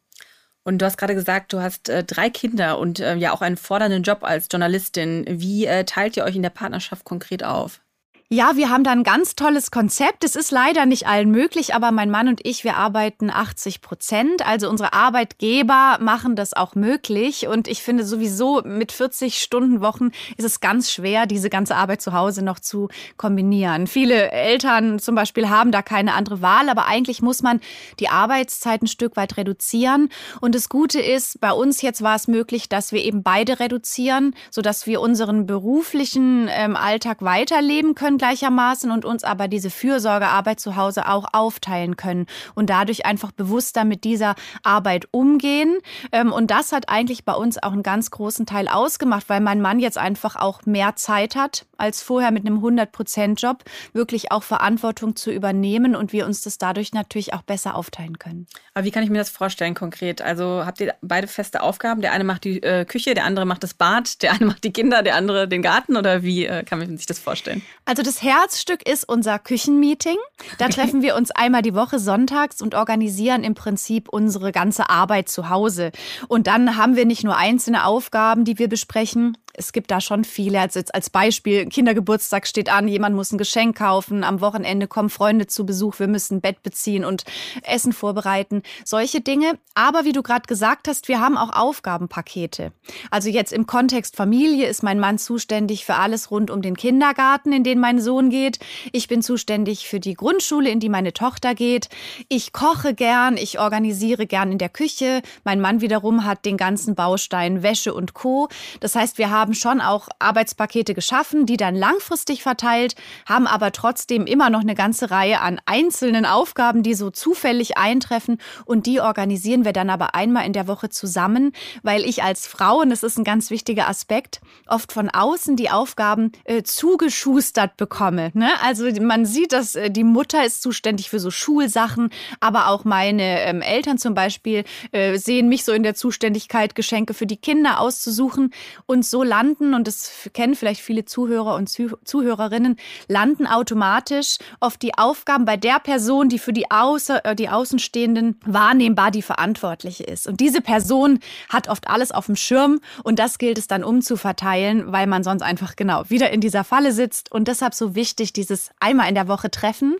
Und 0.67 0.79
du 0.79 0.87
hast 0.87 0.99
gerade 0.99 1.15
gesagt, 1.15 1.53
du 1.53 1.61
hast 1.61 1.89
äh, 1.89 2.03
drei 2.03 2.29
Kinder 2.29 2.81
und 2.81 2.99
äh, 2.99 3.15
ja 3.15 3.33
auch 3.33 3.41
einen 3.41 3.57
fordernden 3.57 4.03
Job 4.03 4.25
als 4.25 4.49
Journalistin. 4.51 5.25
Wie 5.29 5.65
äh, 5.65 5.85
teilt 5.85 6.17
ihr 6.17 6.25
euch 6.25 6.35
in 6.35 6.43
der 6.43 6.51
Partnerschaft 6.51 7.05
konkret 7.05 7.45
auf? 7.45 7.81
Ja, 8.29 8.57
wir 8.57 8.71
haben 8.71 8.83
da 8.83 8.91
ein 8.91 9.05
ganz 9.05 9.37
tolles 9.37 9.71
Konzept. 9.71 10.25
Es 10.25 10.35
ist 10.35 10.51
leider 10.51 10.85
nicht 10.85 11.07
allen 11.07 11.31
möglich, 11.31 11.77
aber 11.77 11.93
mein 11.93 12.11
Mann 12.11 12.27
und 12.27 12.41
ich, 12.43 12.65
wir 12.65 12.77
arbeiten 12.77 13.31
80 13.31 13.83
Prozent. 13.83 14.45
Also 14.45 14.69
unsere 14.69 14.95
Arbeitgeber 14.95 15.99
machen 16.01 16.35
das 16.35 16.53
auch 16.53 16.75
möglich. 16.75 17.47
Und 17.47 17.69
ich 17.69 17.85
finde 17.85 18.05
sowieso 18.05 18.63
mit 18.65 18.91
40 18.91 19.39
Stunden 19.39 19.81
Wochen 19.81 20.11
ist 20.37 20.45
es 20.45 20.59
ganz 20.59 20.91
schwer, 20.91 21.27
diese 21.27 21.51
ganze 21.51 21.77
Arbeit 21.77 22.03
zu 22.03 22.15
Hause 22.15 22.45
noch 22.45 22.59
zu 22.59 22.89
kombinieren. 23.17 23.87
Viele 23.87 24.33
Eltern 24.33 24.99
zum 24.99 25.15
Beispiel 25.15 25.49
haben 25.49 25.71
da 25.71 25.83
keine 25.83 26.15
andere 26.15 26.43
Wahl, 26.43 26.69
aber 26.69 26.87
eigentlich 26.87 27.23
muss 27.23 27.43
man 27.43 27.61
die 28.01 28.09
Arbeitszeit 28.09 28.83
ein 28.83 28.89
Stück 28.89 29.17
weit 29.17 29.37
reduzieren. 29.37 30.09
Und 30.41 30.57
das 30.57 30.69
Gute 30.69 30.99
ist, 30.99 31.41
bei 31.41 31.53
uns 31.53 31.81
jetzt 31.81 32.03
war 32.03 32.17
es 32.17 32.27
möglich, 32.27 32.69
dass 32.69 32.91
wir 32.91 33.05
eben 33.05 33.23
beide 33.23 33.61
reduzieren, 33.61 34.35
sodass 34.51 34.89
wir 34.89 35.01
unseren 35.01 35.47
beruflichen 35.47 36.49
ähm, 36.51 36.75
Alltag 36.75 37.23
weiterleben 37.23 37.95
können 37.95 38.16
gleichermaßen 38.19 38.91
und 38.91 39.05
uns 39.05 39.25
aber 39.25 39.49
diese 39.49 39.71
Fürsorgearbeit 39.71 40.61
zu 40.61 40.77
Hause 40.77 41.09
auch 41.09 41.27
aufteilen 41.33 41.97
können 41.97 42.27
und 42.55 42.71
dadurch 42.71 43.07
einfach 43.07 43.33
bewusster 43.33 43.85
mit 43.85 44.05
dieser 44.05 44.35
Arbeit 44.63 45.09
umgehen. 45.11 45.79
Ähm, 46.13 46.33
und 46.33 46.51
das 46.51 46.73
hat 46.73 46.89
eigentlich 46.89 47.25
bei 47.25 47.35
uns 47.35 47.63
auch 47.63 47.73
einen 47.73 47.83
ganz 47.83 48.11
großen 48.11 48.47
Teil 48.47 48.69
ausgemacht, 48.69 49.29
weil 49.29 49.41
mein 49.41 49.61
Mann 49.61 49.79
jetzt 49.79 49.99
einfach 49.99 50.37
auch 50.37 50.67
mehr 50.67 50.97
Zeit 50.97 51.37
hat 51.37 51.67
als 51.79 52.03
vorher 52.03 52.31
mit 52.31 52.47
einem 52.47 52.65
100-Prozent-Job, 52.65 53.65
wirklich 53.93 54.33
auch 54.33 54.43
Verantwortung 54.43 55.17
zu 55.17 55.31
übernehmen 55.31 55.95
und 55.95 56.13
wir 56.13 56.27
uns 56.27 56.43
das 56.43 56.59
dadurch 56.59 56.93
natürlich 56.93 57.35
auch 57.35 57.43
besser 57.43 57.75
aufteilen 57.75 58.19
können. 58.19 58.47
Aber 58.75 58.85
wie 58.85 58.91
kann 58.91 59.03
ich 59.03 59.11
mir 59.11 59.19
das 59.19 59.31
vorstellen 59.31 59.75
konkret? 59.75 60.23
Also 60.23 60.65
habt 60.65 60.81
ihr 60.81 60.95
beide 61.03 61.27
feste 61.29 61.63
Aufgaben? 61.63 62.01
Der 62.01 62.13
eine 62.13 62.25
macht 62.25 62.45
die 62.45 62.63
äh, 62.63 62.85
Küche, 62.85 63.15
der 63.15 63.25
andere 63.25 63.47
macht 63.47 63.63
das 63.63 63.75
Bad, 63.75 64.23
der 64.23 64.33
eine 64.33 64.47
macht 64.47 64.65
die 64.65 64.73
Kinder, 64.73 65.03
der 65.03 65.17
andere 65.17 65.49
den 65.49 65.63
Garten 65.63 65.97
oder 65.97 66.23
wie 66.23 66.47
äh, 66.47 66.65
kann 66.65 66.79
man 66.79 66.97
sich 66.97 67.07
das 67.07 67.19
vorstellen? 67.19 67.63
Also 67.85 68.03
das 68.07 68.23
Herzstück 68.23 68.89
ist 68.89 69.09
unser 69.09 69.39
Küchenmeeting. 69.39 70.17
Da 70.59 70.69
treffen 70.71 71.03
wir 71.03 71.17
uns 71.17 71.31
einmal 71.33 71.63
die 71.63 71.75
Woche 71.75 71.99
sonntags 71.99 72.63
und 72.63 72.75
organisieren 72.75 73.43
im 73.43 73.55
Prinzip 73.55 74.09
unsere 74.09 74.53
ganze 74.53 74.89
Arbeit 74.89 75.29
zu 75.29 75.49
Hause. 75.49 75.91
Und 76.29 76.47
dann 76.47 76.77
haben 76.77 76.97
wir 76.97 77.05
nicht 77.05 77.25
nur 77.25 77.37
einzelne 77.37 77.85
Aufgaben, 77.85 78.45
die 78.45 78.59
wir 78.59 78.69
besprechen, 78.69 79.37
es 79.57 79.73
gibt 79.73 79.91
da 79.91 80.01
schon 80.01 80.25
viele. 80.25 80.61
Also 80.61 80.79
jetzt 80.79 80.95
als 80.95 81.11
Beispiel, 81.11 81.67
Kindergeburtstag 81.67 82.47
steht 82.47 82.71
an, 82.71 82.89
jemand 82.89 83.17
muss 83.17 83.33
ein 83.33 83.39
Geschenk 83.39 83.79
kaufen, 83.79 84.25
am 84.25 84.41
Wochenende 84.41 84.87
kommen 84.87 85.11
Freunde 85.11 85.47
zu 85.47 85.67
Besuch, 85.67 85.99
wir 85.99 86.09
müssen 86.09 86.41
Bett 86.41 86.63
beziehen 86.63 87.05
und 87.05 87.25
Essen 87.63 87.93
vorbereiten. 87.93 88.63
Solche 88.85 89.21
Dinge. 89.21 89.59
Aber 89.75 90.05
wie 90.05 90.13
du 90.13 90.23
gerade 90.23 90.47
gesagt 90.47 90.89
hast, 90.89 91.09
wir 91.09 91.21
haben 91.21 91.37
auch 91.37 91.51
Aufgabenpakete. 91.53 92.73
Also 93.11 93.29
jetzt 93.29 93.53
im 93.53 93.67
Kontext 93.67 94.17
Familie 94.17 94.67
ist 94.67 94.83
mein 94.83 95.01
Mann 95.01 95.19
zuständig 95.19 95.85
für 95.85 95.95
alles 95.95 96.31
rund 96.31 96.51
um 96.51 96.63
den 96.63 96.77
Kindergarten, 96.77 97.53
in 97.53 97.65
den 97.65 97.79
mein 97.79 98.01
Sohn 98.01 98.31
geht. 98.31 98.59
Ich 98.93 99.09
bin 99.09 99.23
zuständig 99.23 99.89
für 99.89 100.01
die 100.01 100.15
Grundschule, 100.15 100.71
in 100.71 100.81
die 100.81 100.89
meine 100.89 101.13
Tochter 101.13 101.55
geht. 101.55 101.89
Ich 102.29 102.53
koche 102.53 102.95
gern, 102.95 103.37
ich 103.37 103.59
organisiere 103.59 104.27
gern 104.27 104.53
in 104.53 104.59
der 104.59 104.69
Küche. 104.69 105.23
Mein 105.45 105.61
Mann 105.61 105.81
wiederum 105.81 106.25
hat 106.25 106.45
den 106.45 106.57
ganzen 106.57 106.95
Baustein 106.95 107.63
Wäsche 107.63 107.95
und 107.95 108.15
Co. 108.15 108.49
Das 108.81 108.95
heißt, 108.95 109.19
wir 109.19 109.31
haben 109.31 109.46
haben 109.47 109.55
schon 109.55 109.81
auch 109.81 110.09
Arbeitspakete 110.19 110.93
geschaffen, 110.93 111.47
die 111.47 111.57
dann 111.57 111.77
langfristig 111.77 112.43
verteilt, 112.43 112.97
haben 113.27 113.47
aber 113.47 113.71
trotzdem 113.71 114.27
immer 114.27 114.51
noch 114.51 114.63
eine 114.63 114.75
ganze 114.75 115.13
Reihe 115.13 115.41
an 115.41 115.61
einzelnen 115.67 116.27
Aufgaben, 116.27 116.83
die 116.83 116.95
so 116.95 117.11
zufällig 117.11 117.79
eintreffen 117.79 118.39
und 118.65 118.87
die 118.87 119.01
organisieren 119.01 119.65
wir 119.65 119.73
dann 119.73 119.89
aber 119.89 120.17
einmal 120.17 120.47
in 120.47 120.53
der 120.53 120.67
Woche 120.67 120.89
zusammen, 120.89 121.53
weil 121.85 122.03
ich 122.03 122.25
als 122.25 122.49
Frau, 122.49 122.81
und 122.81 122.91
das 122.91 123.05
ist 123.05 123.19
ein 123.19 123.25
ganz 123.25 123.51
wichtiger 123.51 123.89
Aspekt, 123.89 124.41
oft 124.67 124.91
von 124.91 125.11
außen 125.11 125.55
die 125.55 125.71
Aufgaben 125.71 126.33
äh, 126.43 126.65
zugeschustert 126.65 127.77
bekomme. 127.77 128.33
Ne? 128.35 128.51
Also 128.65 128.91
man 129.01 129.27
sieht, 129.27 129.53
dass 129.53 129.77
äh, 129.77 129.93
die 129.93 130.03
Mutter 130.03 130.45
ist 130.45 130.61
zuständig 130.61 131.09
für 131.09 131.21
so 131.21 131.31
Schulsachen, 131.31 132.11
aber 132.41 132.67
auch 132.67 132.85
meine 132.85 133.43
ähm, 133.43 133.63
Eltern 133.63 133.99
zum 133.99 134.15
Beispiel 134.15 134.65
äh, 134.91 135.17
sehen 135.19 135.49
mich 135.49 135.63
so 135.63 135.71
in 135.71 135.85
der 135.85 135.95
Zuständigkeit, 135.95 136.75
Geschenke 136.75 137.15
für 137.15 137.27
die 137.27 137.37
Kinder 137.37 137.79
auszusuchen 137.79 138.53
und 138.87 139.05
so 139.05 139.23
landen, 139.37 139.75
und 139.75 139.87
das 139.87 140.31
kennen 140.33 140.55
vielleicht 140.55 140.81
viele 140.81 141.05
Zuhörer 141.05 141.57
und 141.57 141.69
Zuhörerinnen, 141.69 142.77
landen 143.09 143.47
automatisch 143.47 144.39
oft 144.61 144.81
die 144.81 144.97
Aufgaben 144.97 145.45
bei 145.45 145.57
der 145.57 145.79
Person, 145.79 146.29
die 146.29 146.39
für 146.39 146.53
die, 146.53 146.71
Außer, 146.71 147.25
äh, 147.25 147.37
die 147.37 147.49
Außenstehenden 147.49 148.41
wahrnehmbar 148.47 149.11
die 149.11 149.23
Verantwortliche 149.23 150.05
ist. 150.05 150.27
Und 150.27 150.41
diese 150.41 150.61
Person 150.61 151.21
hat 151.51 151.69
oft 151.69 151.89
alles 151.89 152.13
auf 152.13 152.27
dem 152.27 152.37
Schirm 152.37 152.81
und 153.05 153.19
das 153.19 153.39
gilt 153.39 153.59
es 153.59 153.67
dann 153.67 153.85
umzuverteilen, 153.85 154.91
weil 154.93 155.07
man 155.07 155.23
sonst 155.23 155.43
einfach 155.43 155.77
genau 155.77 156.05
wieder 156.09 156.31
in 156.31 156.41
dieser 156.41 156.65
Falle 156.65 156.93
sitzt. 156.93 157.31
Und 157.31 157.49
deshalb 157.49 157.75
so 157.75 157.95
wichtig, 157.95 158.33
dieses 158.33 158.71
einmal 158.81 159.09
in 159.09 159.15
der 159.15 159.29
Woche 159.29 159.51
treffen, 159.51 159.97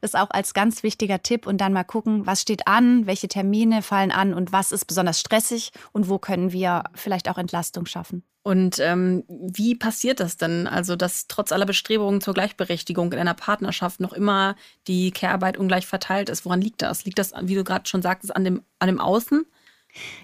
das 0.00 0.14
auch 0.14 0.30
als 0.30 0.52
ganz 0.52 0.82
wichtiger 0.82 1.22
Tipp 1.22 1.46
und 1.46 1.60
dann 1.60 1.72
mal 1.72 1.84
gucken, 1.84 2.26
was 2.26 2.42
steht 2.42 2.66
an, 2.66 3.06
welche 3.06 3.28
Termine 3.28 3.82
fallen 3.82 4.10
an 4.10 4.34
und 4.34 4.52
was 4.52 4.72
ist 4.72 4.86
besonders 4.86 5.20
stressig 5.20 5.70
und 5.92 6.08
wo 6.08 6.18
können 6.18 6.52
wir 6.52 6.84
vielleicht 6.94 7.28
auch 7.28 7.38
Entlastung 7.38 7.86
schaffen. 7.86 8.24
Und 8.42 8.78
ähm, 8.78 9.24
wie 9.28 9.74
passiert 9.74 10.18
das 10.18 10.36
denn? 10.38 10.66
Also, 10.66 10.96
dass 10.96 11.26
trotz 11.26 11.52
aller 11.52 11.66
Bestrebungen 11.66 12.22
zur 12.22 12.32
Gleichberechtigung 12.34 13.12
in 13.12 13.18
einer 13.18 13.34
Partnerschaft 13.34 14.00
noch 14.00 14.14
immer 14.14 14.56
die 14.86 15.10
Care-Arbeit 15.10 15.58
ungleich 15.58 15.86
verteilt 15.86 16.30
ist. 16.30 16.46
Woran 16.46 16.62
liegt 16.62 16.80
das? 16.80 17.04
Liegt 17.04 17.18
das, 17.18 17.32
wie 17.42 17.54
du 17.54 17.64
gerade 17.64 17.88
schon 17.88 18.00
sagtest, 18.02 18.34
an 18.34 18.44
dem, 18.44 18.62
an 18.78 18.88
dem 18.88 18.98
Außen? 19.00 19.44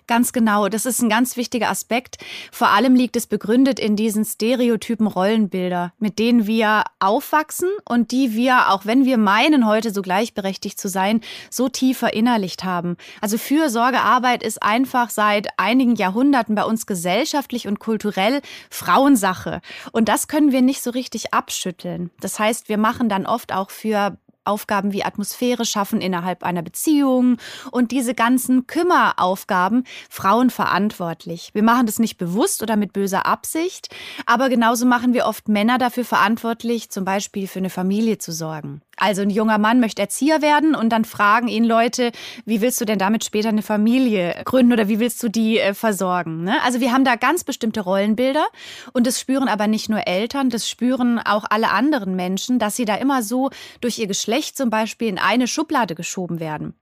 Ganz 0.07 0.33
genau, 0.33 0.69
das 0.69 0.87
ist 0.87 1.03
ein 1.03 1.09
ganz 1.09 1.37
wichtiger 1.37 1.69
Aspekt. 1.71 2.19
Vor 2.53 2.69
allem 2.69 2.95
liegt 2.95 3.17
es 3.17 3.27
begründet 3.27 3.81
in 3.81 3.97
diesen 3.97 4.25
stereotypen 4.25 5.07
Rollenbilder, 5.07 5.93
mit 5.99 6.19
denen 6.19 6.47
wir 6.47 6.85
aufwachsen 7.01 7.69
und 7.85 8.13
die 8.13 8.35
wir, 8.35 8.71
auch 8.71 8.87
wenn 8.87 9.05
wir 9.05 9.19
meinen, 9.19 9.67
heute 9.67 9.93
so 9.93 10.03
gleichberechtigt 10.03 10.79
zu 10.79 10.89
sein, 10.89 11.21
so 11.51 11.69
tief 11.69 11.99
verinnerlicht 11.99 12.65
haben. 12.65 12.97
Also 13.21 13.39
Fürsorgearbeit 13.39 14.43
ist 14.43 14.63
einfach 14.63 15.11
seit 15.11 15.49
einigen 15.57 15.97
Jahrhunderten 15.97 16.55
bei 16.55 16.65
uns 16.65 16.87
gesellschaftlich 16.87 17.67
und 17.67 17.81
kulturell 17.81 18.43
Frauensache. 18.71 19.61
Und 19.93 20.09
das 20.09 20.29
können 20.29 20.53
wir 20.53 20.63
nicht 20.63 20.83
so 20.83 20.91
richtig 20.91 21.35
abschütteln. 21.35 22.11
Das 22.21 22.39
heißt, 22.39 22.69
wir 22.69 22.79
machen 22.79 23.09
dann 23.09 23.27
oft 23.27 23.53
auch 23.53 23.71
für 23.71 24.17
Aufgaben 24.47 24.93
wie 24.93 25.05
Atmosphäre 25.05 25.65
schaffen 25.65 26.01
innerhalb 26.01 26.43
einer 26.43 26.63
Beziehung 26.63 27.39
und 27.71 27.91
diese 27.91 28.15
ganzen 28.15 28.67
Kümmeraufgaben 28.67 29.85
Frauen 30.09 30.51
verantwortlich. 30.51 31.51
Wir 31.53 31.63
machen 31.63 31.87
das 31.87 31.99
nicht 31.99 32.17
bewusst 32.19 32.63
oder 32.63 32.77
mit 32.77 32.93
böser 32.93 33.27
Absicht, 33.27 33.89
aber 34.27 34.49
genauso 34.49 34.87
machen 34.87 35.15
wir 35.15 35.27
oft 35.27 35.49
Männer 35.49 35.79
dafür 35.79 36.05
verantwortlich, 36.05 36.91
zum 36.91 37.05
Beispiel 37.05 37.49
für 37.49 37.59
eine 37.59 37.71
Familie 37.71 38.19
zu 38.19 38.33
sorgen. 38.33 38.83
Also 38.97 39.23
ein 39.23 39.31
junger 39.31 39.59
Mann 39.59 39.79
möchte 39.79 40.03
Erzieher 40.03 40.41
werden 40.41 40.75
und 40.75 40.91
dann 40.91 41.05
fragen 41.05 41.49
ihn 41.49 41.65
Leute, 41.65 42.13
wie 42.47 42.61
willst 42.61 42.81
du 42.81 42.87
denn 42.87 42.99
damit 42.99 43.25
später 43.25 43.51
eine 43.51 43.63
Familie 43.63 44.41
gründen 44.45 44.73
oder 44.73 44.89
wie 44.89 44.99
willst 44.99 45.23
du 45.23 45.29
die 45.29 45.59
äh, 45.59 45.75
versorgen? 45.75 46.45
Ne? 46.45 46.57
Also 46.65 46.81
wir 46.81 46.93
haben 46.93 47.05
da 47.05 47.17
ganz 47.17 47.45
bestimmte 47.45 47.81
Rollenbilder 47.81 48.47
und 48.93 49.07
das 49.07 49.21
spüren 49.21 49.49
aber 49.49 49.67
nicht 49.67 49.91
nur 49.91 50.07
Eltern, 50.07 50.49
das 50.49 50.69
spüren 50.69 51.19
auch 51.19 51.45
alle 51.51 51.71
anderen 51.71 52.17
Menschen, 52.17 52.59
dass 52.59 52.77
sie 52.77 52.87
da 52.87 52.95
immer 52.95 53.23
so 53.23 53.51
durch 53.81 53.99
ihr 53.99 54.07
Geschlecht 54.07 54.57
zum 54.57 54.71
Beispiel 54.71 55.09
in 55.09 55.19
eine 55.19 55.47
Schublade 55.47 55.95
geschoben 55.95 56.41
werden. 56.41 56.75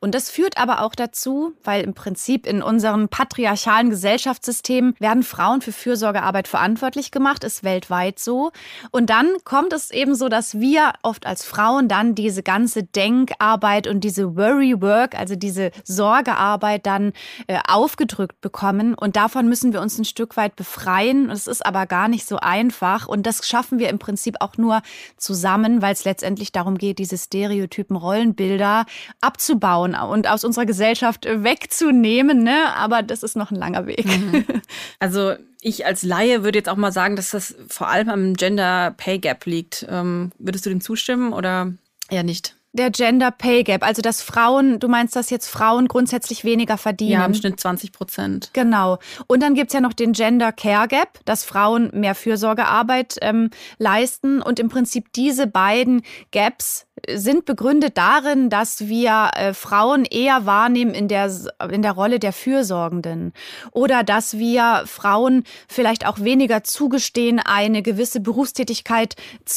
Und 0.00 0.14
das 0.14 0.30
führt 0.30 0.56
aber 0.56 0.82
auch 0.82 0.94
dazu, 0.94 1.52
weil 1.64 1.82
im 1.82 1.94
Prinzip 1.94 2.46
in 2.46 2.62
unserem 2.62 3.08
patriarchalen 3.08 3.90
Gesellschaftssystem 3.90 4.94
werden 4.98 5.22
Frauen 5.22 5.60
für 5.60 5.72
Fürsorgearbeit 5.72 6.48
verantwortlich 6.48 7.10
gemacht, 7.10 7.44
ist 7.44 7.64
weltweit 7.64 8.18
so. 8.18 8.52
Und 8.90 9.10
dann 9.10 9.28
kommt 9.44 9.72
es 9.72 9.90
eben 9.90 10.14
so, 10.14 10.28
dass 10.28 10.60
wir 10.60 10.92
oft 11.02 11.26
als 11.26 11.44
Frauen 11.44 11.88
dann 11.88 12.14
diese 12.14 12.42
ganze 12.42 12.84
Denkarbeit 12.84 13.86
und 13.86 14.00
diese 14.00 14.36
Worry 14.36 14.80
Work, 14.80 15.18
also 15.18 15.34
diese 15.34 15.70
Sorgearbeit 15.84 16.86
dann 16.86 17.12
äh, 17.48 17.58
aufgedrückt 17.66 18.40
bekommen. 18.40 18.94
Und 18.94 19.16
davon 19.16 19.48
müssen 19.48 19.72
wir 19.72 19.80
uns 19.80 19.98
ein 19.98 20.04
Stück 20.04 20.36
weit 20.36 20.54
befreien. 20.54 21.30
Es 21.30 21.46
ist 21.46 21.66
aber 21.66 21.86
gar 21.86 22.08
nicht 22.08 22.26
so 22.26 22.36
einfach. 22.36 23.08
Und 23.08 23.26
das 23.26 23.46
schaffen 23.46 23.78
wir 23.78 23.88
im 23.88 23.98
Prinzip 23.98 24.36
auch 24.40 24.56
nur 24.56 24.82
zusammen, 25.16 25.82
weil 25.82 25.92
es 25.92 26.04
letztendlich 26.04 26.52
darum 26.52 26.78
geht, 26.78 26.98
diese 27.00 27.18
stereotypen 27.18 27.96
Rollenbilder 27.96 28.86
abzubauen 29.20 29.47
abzubauen 29.48 29.94
und 29.94 30.28
aus 30.28 30.44
unserer 30.44 30.66
Gesellschaft 30.66 31.24
wegzunehmen. 31.26 32.42
Ne? 32.42 32.74
Aber 32.76 33.02
das 33.02 33.22
ist 33.22 33.36
noch 33.36 33.50
ein 33.50 33.56
langer 33.56 33.86
Weg. 33.86 34.04
Mhm. 34.06 34.44
Also 35.00 35.34
ich 35.60 35.86
als 35.86 36.02
Laie 36.02 36.42
würde 36.42 36.58
jetzt 36.58 36.68
auch 36.68 36.76
mal 36.76 36.92
sagen, 36.92 37.16
dass 37.16 37.30
das 37.30 37.54
vor 37.68 37.88
allem 37.88 38.08
am 38.08 38.34
Gender 38.34 38.92
Pay 38.96 39.18
Gap 39.18 39.46
liegt. 39.46 39.86
Ähm, 39.88 40.32
würdest 40.38 40.66
du 40.66 40.70
dem 40.70 40.80
zustimmen 40.80 41.32
oder 41.32 41.72
eher 42.10 42.24
nicht? 42.24 42.54
Der 42.72 42.90
Gender 42.90 43.30
Pay 43.30 43.64
Gap, 43.64 43.82
also 43.82 44.02
dass 44.02 44.20
Frauen, 44.20 44.78
du 44.78 44.88
meinst, 44.88 45.16
dass 45.16 45.30
jetzt 45.30 45.48
Frauen 45.48 45.88
grundsätzlich 45.88 46.44
weniger 46.44 46.76
verdienen? 46.76 47.12
Ja, 47.12 47.24
im 47.24 47.34
Schnitt 47.34 47.58
20 47.58 47.92
Prozent. 47.92 48.50
Genau. 48.52 48.98
Und 49.26 49.42
dann 49.42 49.54
gibt 49.54 49.68
es 49.68 49.74
ja 49.74 49.80
noch 49.80 49.94
den 49.94 50.12
Gender 50.12 50.52
Care 50.52 50.88
Gap, 50.88 51.20
dass 51.24 51.44
Frauen 51.44 51.90
mehr 51.92 52.14
Fürsorgearbeit 52.14 53.16
ähm, 53.22 53.50
leisten. 53.78 54.42
Und 54.42 54.60
im 54.60 54.68
Prinzip 54.68 55.12
diese 55.14 55.46
beiden 55.46 56.02
Gaps 56.30 56.86
sind 57.12 57.44
begründet 57.44 57.98
darin, 57.98 58.50
dass 58.50 58.88
wir 58.88 59.30
äh, 59.34 59.54
Frauen 59.54 60.04
eher 60.04 60.46
wahrnehmen 60.46 60.94
in 60.94 61.08
der, 61.08 61.30
in 61.70 61.82
der 61.82 61.92
Rolle 61.92 62.18
der 62.18 62.32
Fürsorgenden 62.32 63.32
oder 63.72 64.02
dass 64.02 64.38
wir 64.38 64.82
Frauen 64.86 65.44
vielleicht 65.68 66.06
auch 66.06 66.20
weniger 66.20 66.64
zugestehen, 66.64 67.40
eine 67.40 67.82
gewisse 67.82 68.20
Berufstätigkeit 68.20 69.14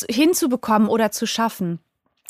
hinzubekommen 0.09 0.87
oder 0.87 1.11
zu 1.11 1.25
schaffen. 1.25 1.79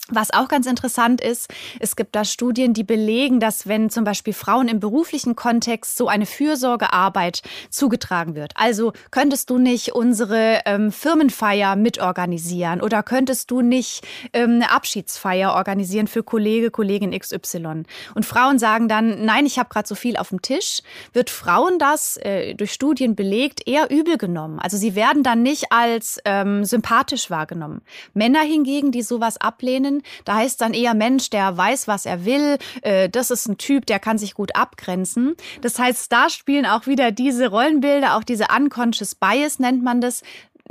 Was 0.10 0.34
auch 0.34 0.48
ganz 0.48 0.66
interessant 0.66 1.22
ist, 1.22 1.48
es 1.80 1.96
gibt 1.96 2.16
da 2.16 2.26
Studien, 2.26 2.74
die 2.74 2.84
belegen, 2.84 3.40
dass 3.40 3.68
wenn 3.68 3.90
zum 3.90 4.04
Beispiel 4.04 4.34
Frauen 4.34 4.68
im 4.68 4.80
beruflichen 4.80 5.36
Kontext 5.36 5.96
so 5.96 6.08
eine 6.08 6.26
Fürsorgearbeit 6.26 7.44
zugetragen 7.70 8.36
wird, 8.36 8.52
also 8.56 8.94
könntest 9.12 9.50
du 9.50 9.58
nicht 9.58 9.94
unsere 9.94 10.62
ähm, 10.66 10.92
Firmenfeier 10.92 11.76
mitorganisieren 11.76 12.82
oder 12.82 13.04
könntest 13.04 13.52
du 13.52 13.62
nicht 13.62 14.06
ähm, 14.34 14.56
eine 14.56 14.72
Abschiedsfeier 14.72 15.54
organisieren 15.54 16.08
für 16.08 16.24
Kollege, 16.24 16.72
Kollegin 16.72 17.18
XY. 17.18 17.84
Und 18.16 18.26
Frauen 18.26 18.60
sagen 18.60 18.88
dann, 18.88 19.24
nein, 19.24 19.46
ich 19.46 19.60
habe 19.60 19.70
gerade 19.70 19.88
so 19.88 19.96
viel 19.96 20.18
auf 20.18 20.30
dem 20.30 20.42
Tisch, 20.42 20.82
wird 21.14 21.30
Frauen 21.30 21.78
das 21.80 22.18
äh, 22.18 22.56
durch 22.56 22.74
Studien 22.74 23.16
belegt 23.16 23.68
eher 23.68 23.90
übel 23.92 24.18
genommen. 24.18 24.60
Also 24.60 24.78
sie 24.78 24.96
werden 24.96 25.24
dann 25.24 25.44
nicht 25.44 25.72
als 25.72 26.20
ähm, 26.26 26.66
sympathisch 26.66 27.30
wahrgenommen. 27.30 27.82
Männer 28.14 28.42
hingegen, 28.42 28.92
die 28.92 29.04
sowas 29.04 29.38
ablehnen, 29.38 29.91
da 30.26 30.36
heißt 30.36 30.62
dann 30.62 30.74
eher 30.74 30.94
Mensch, 30.94 31.30
der 31.30 31.58
weiß, 31.58 31.88
was 31.88 32.06
er 32.06 32.26
will. 32.26 32.58
Äh, 32.82 33.10
das 33.10 33.32
ist 33.32 33.48
ein 33.48 33.58
Typ, 33.58 33.86
der 33.86 34.00
kann 34.00 34.18
sich 34.18 34.34
gut 34.34 34.56
abgrenzen. 34.56 35.36
Das 35.62 35.78
heißt, 35.78 36.12
da 36.12 36.30
spielen 36.30 36.66
auch 36.66 36.88
wieder 36.88 37.12
diese 37.12 37.50
Rollenbilder, 37.50 38.16
auch 38.16 38.24
diese 38.24 38.48
unconscious 38.56 39.16
bias 39.16 39.60
nennt 39.60 39.84
man 39.84 40.02
das, 40.02 40.24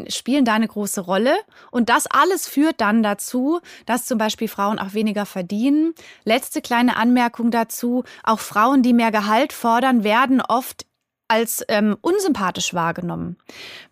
spielen 0.08 0.44
da 0.44 0.54
eine 0.54 0.68
große 0.68 1.00
Rolle. 1.00 1.34
Und 1.70 1.88
das 1.88 2.06
alles 2.06 2.48
führt 2.48 2.80
dann 2.80 3.02
dazu, 3.02 3.60
dass 3.86 4.06
zum 4.06 4.18
Beispiel 4.18 4.48
Frauen 4.48 4.78
auch 4.78 4.94
weniger 4.94 5.26
verdienen. 5.26 5.94
Letzte 6.24 6.62
kleine 6.62 6.96
Anmerkung 6.96 7.50
dazu. 7.50 8.04
Auch 8.22 8.40
Frauen, 8.40 8.82
die 8.82 8.92
mehr 8.92 9.10
Gehalt 9.10 9.52
fordern, 9.52 10.04
werden 10.04 10.40
oft 10.40 10.86
als 11.30 11.64
ähm, 11.68 11.96
unsympathisch 12.00 12.75
wahrgenommen. 12.75 13.37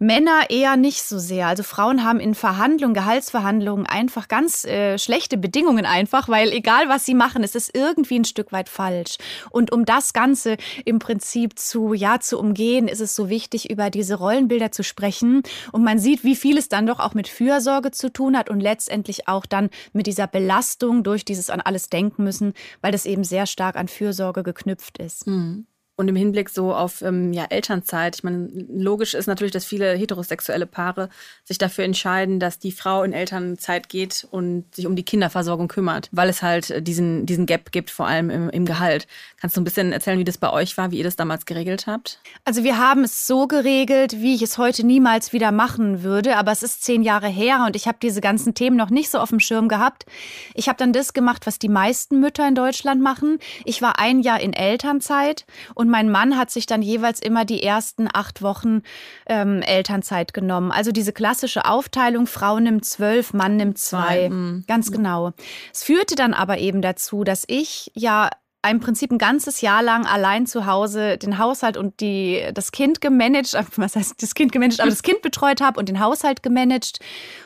Männer 0.00 0.50
eher 0.50 0.76
nicht 0.76 1.04
so 1.04 1.18
sehr. 1.18 1.46
Also 1.46 1.62
Frauen 1.62 2.04
haben 2.04 2.18
in 2.18 2.34
Verhandlungen, 2.34 2.94
Gehaltsverhandlungen 2.94 3.86
einfach 3.86 4.26
ganz 4.26 4.64
äh, 4.64 4.98
schlechte 4.98 5.38
Bedingungen 5.38 5.86
einfach, 5.86 6.28
weil 6.28 6.50
egal 6.50 6.88
was 6.88 7.04
sie 7.04 7.14
machen, 7.14 7.44
es 7.44 7.54
ist 7.54 7.74
irgendwie 7.76 8.18
ein 8.18 8.24
Stück 8.24 8.50
weit 8.50 8.68
falsch. 8.68 9.18
Und 9.50 9.72
um 9.72 9.84
das 9.84 10.12
Ganze 10.12 10.56
im 10.84 10.98
Prinzip 10.98 11.60
zu, 11.60 11.94
ja, 11.94 12.18
zu 12.18 12.40
umgehen, 12.40 12.88
ist 12.88 13.00
es 13.00 13.14
so 13.14 13.28
wichtig, 13.28 13.70
über 13.70 13.88
diese 13.90 14.16
Rollenbilder 14.16 14.72
zu 14.72 14.82
sprechen. 14.82 15.44
Und 15.70 15.84
man 15.84 16.00
sieht, 16.00 16.24
wie 16.24 16.34
viel 16.36 16.58
es 16.58 16.68
dann 16.68 16.86
doch 16.86 16.98
auch 16.98 17.14
mit 17.14 17.28
Fürsorge 17.28 17.92
zu 17.92 18.12
tun 18.12 18.36
hat 18.36 18.50
und 18.50 18.58
letztendlich 18.58 19.28
auch 19.28 19.46
dann 19.46 19.70
mit 19.92 20.08
dieser 20.08 20.26
Belastung 20.26 21.04
durch 21.04 21.24
dieses 21.24 21.50
an 21.50 21.60
alles 21.60 21.88
denken 21.88 22.24
müssen, 22.24 22.54
weil 22.80 22.90
das 22.90 23.06
eben 23.06 23.22
sehr 23.22 23.46
stark 23.46 23.76
an 23.76 23.86
Fürsorge 23.86 24.42
geknüpft 24.42 24.98
ist. 24.98 25.28
Mhm. 25.28 25.66
Und 26.00 26.06
im 26.06 26.14
Hinblick 26.14 26.48
so 26.48 26.72
auf 26.72 27.02
ähm, 27.02 27.32
ja, 27.32 27.46
Elternzeit, 27.50 28.14
ich 28.14 28.22
meine, 28.22 28.48
logisch 28.72 29.14
ist 29.14 29.26
natürlich, 29.26 29.50
dass 29.50 29.64
viele 29.64 29.96
heterosexuelle 29.96 30.64
Paare 30.64 31.08
sich 31.42 31.58
dafür 31.58 31.82
entscheiden, 31.82 32.38
dass 32.38 32.60
die 32.60 32.70
Frau 32.70 33.02
in 33.02 33.12
Elternzeit 33.12 33.88
geht 33.88 34.24
und 34.30 34.72
sich 34.72 34.86
um 34.86 34.94
die 34.94 35.02
Kinderversorgung 35.02 35.66
kümmert, 35.66 36.08
weil 36.12 36.28
es 36.28 36.40
halt 36.40 36.70
äh, 36.70 36.80
diesen, 36.80 37.26
diesen 37.26 37.46
Gap 37.46 37.72
gibt, 37.72 37.90
vor 37.90 38.06
allem 38.06 38.30
im, 38.30 38.48
im 38.48 38.64
Gehalt. 38.64 39.08
Kannst 39.40 39.56
du 39.56 39.60
ein 39.60 39.64
bisschen 39.64 39.90
erzählen, 39.90 40.20
wie 40.20 40.24
das 40.24 40.38
bei 40.38 40.52
euch 40.52 40.78
war, 40.78 40.92
wie 40.92 40.98
ihr 40.98 41.04
das 41.04 41.16
damals 41.16 41.46
geregelt 41.46 41.88
habt? 41.88 42.20
Also 42.44 42.62
wir 42.62 42.78
haben 42.78 43.02
es 43.02 43.26
so 43.26 43.48
geregelt, 43.48 44.20
wie 44.20 44.36
ich 44.36 44.42
es 44.42 44.56
heute 44.56 44.86
niemals 44.86 45.32
wieder 45.32 45.50
machen 45.50 46.04
würde, 46.04 46.36
aber 46.36 46.52
es 46.52 46.62
ist 46.62 46.84
zehn 46.84 47.02
Jahre 47.02 47.26
her 47.26 47.64
und 47.66 47.74
ich 47.74 47.88
habe 47.88 47.98
diese 48.00 48.20
ganzen 48.20 48.54
Themen 48.54 48.76
noch 48.76 48.90
nicht 48.90 49.10
so 49.10 49.18
auf 49.18 49.30
dem 49.30 49.40
Schirm 49.40 49.66
gehabt. 49.66 50.06
Ich 50.54 50.68
habe 50.68 50.78
dann 50.78 50.92
das 50.92 51.12
gemacht, 51.12 51.44
was 51.44 51.58
die 51.58 51.68
meisten 51.68 52.20
Mütter 52.20 52.46
in 52.46 52.54
Deutschland 52.54 53.02
machen. 53.02 53.40
Ich 53.64 53.82
war 53.82 53.98
ein 53.98 54.20
Jahr 54.20 54.38
in 54.38 54.52
Elternzeit 54.52 55.44
und 55.74 55.87
und 55.88 55.92
mein 55.92 56.10
Mann 56.10 56.36
hat 56.36 56.50
sich 56.50 56.66
dann 56.66 56.82
jeweils 56.82 57.18
immer 57.20 57.46
die 57.46 57.62
ersten 57.62 58.08
acht 58.12 58.42
Wochen 58.42 58.82
ähm, 59.26 59.62
Elternzeit 59.62 60.34
genommen. 60.34 60.70
Also 60.70 60.92
diese 60.92 61.14
klassische 61.14 61.64
Aufteilung, 61.64 62.26
Frau 62.26 62.60
nimmt 62.60 62.84
zwölf, 62.84 63.32
Mann 63.32 63.56
nimmt 63.56 63.78
zwei. 63.78 63.98
zwei. 63.98 64.28
Mhm. 64.28 64.64
Ganz 64.66 64.92
genau. 64.92 65.32
Es 65.72 65.84
führte 65.84 66.14
dann 66.14 66.34
aber 66.34 66.58
eben 66.58 66.82
dazu, 66.82 67.24
dass 67.24 67.44
ich 67.46 67.90
ja 67.94 68.28
im 68.66 68.80
Prinzip 68.80 69.12
ein 69.12 69.18
ganzes 69.18 69.60
Jahr 69.60 69.82
lang 69.82 70.04
allein 70.04 70.46
zu 70.46 70.66
Hause 70.66 71.16
den 71.16 71.38
Haushalt 71.38 71.76
und 71.76 72.00
die, 72.00 72.44
das 72.52 72.72
Kind 72.72 73.00
gemanagt, 73.00 73.54
was 73.76 73.96
heißt 73.96 74.20
das 74.20 74.34
Kind 74.34 74.52
gemanagt, 74.52 74.80
aber 74.80 74.90
das 74.90 75.02
Kind 75.02 75.22
betreut 75.22 75.60
habe 75.60 75.78
und 75.78 75.88
den 75.88 76.00
Haushalt 76.00 76.42
gemanagt 76.42 76.98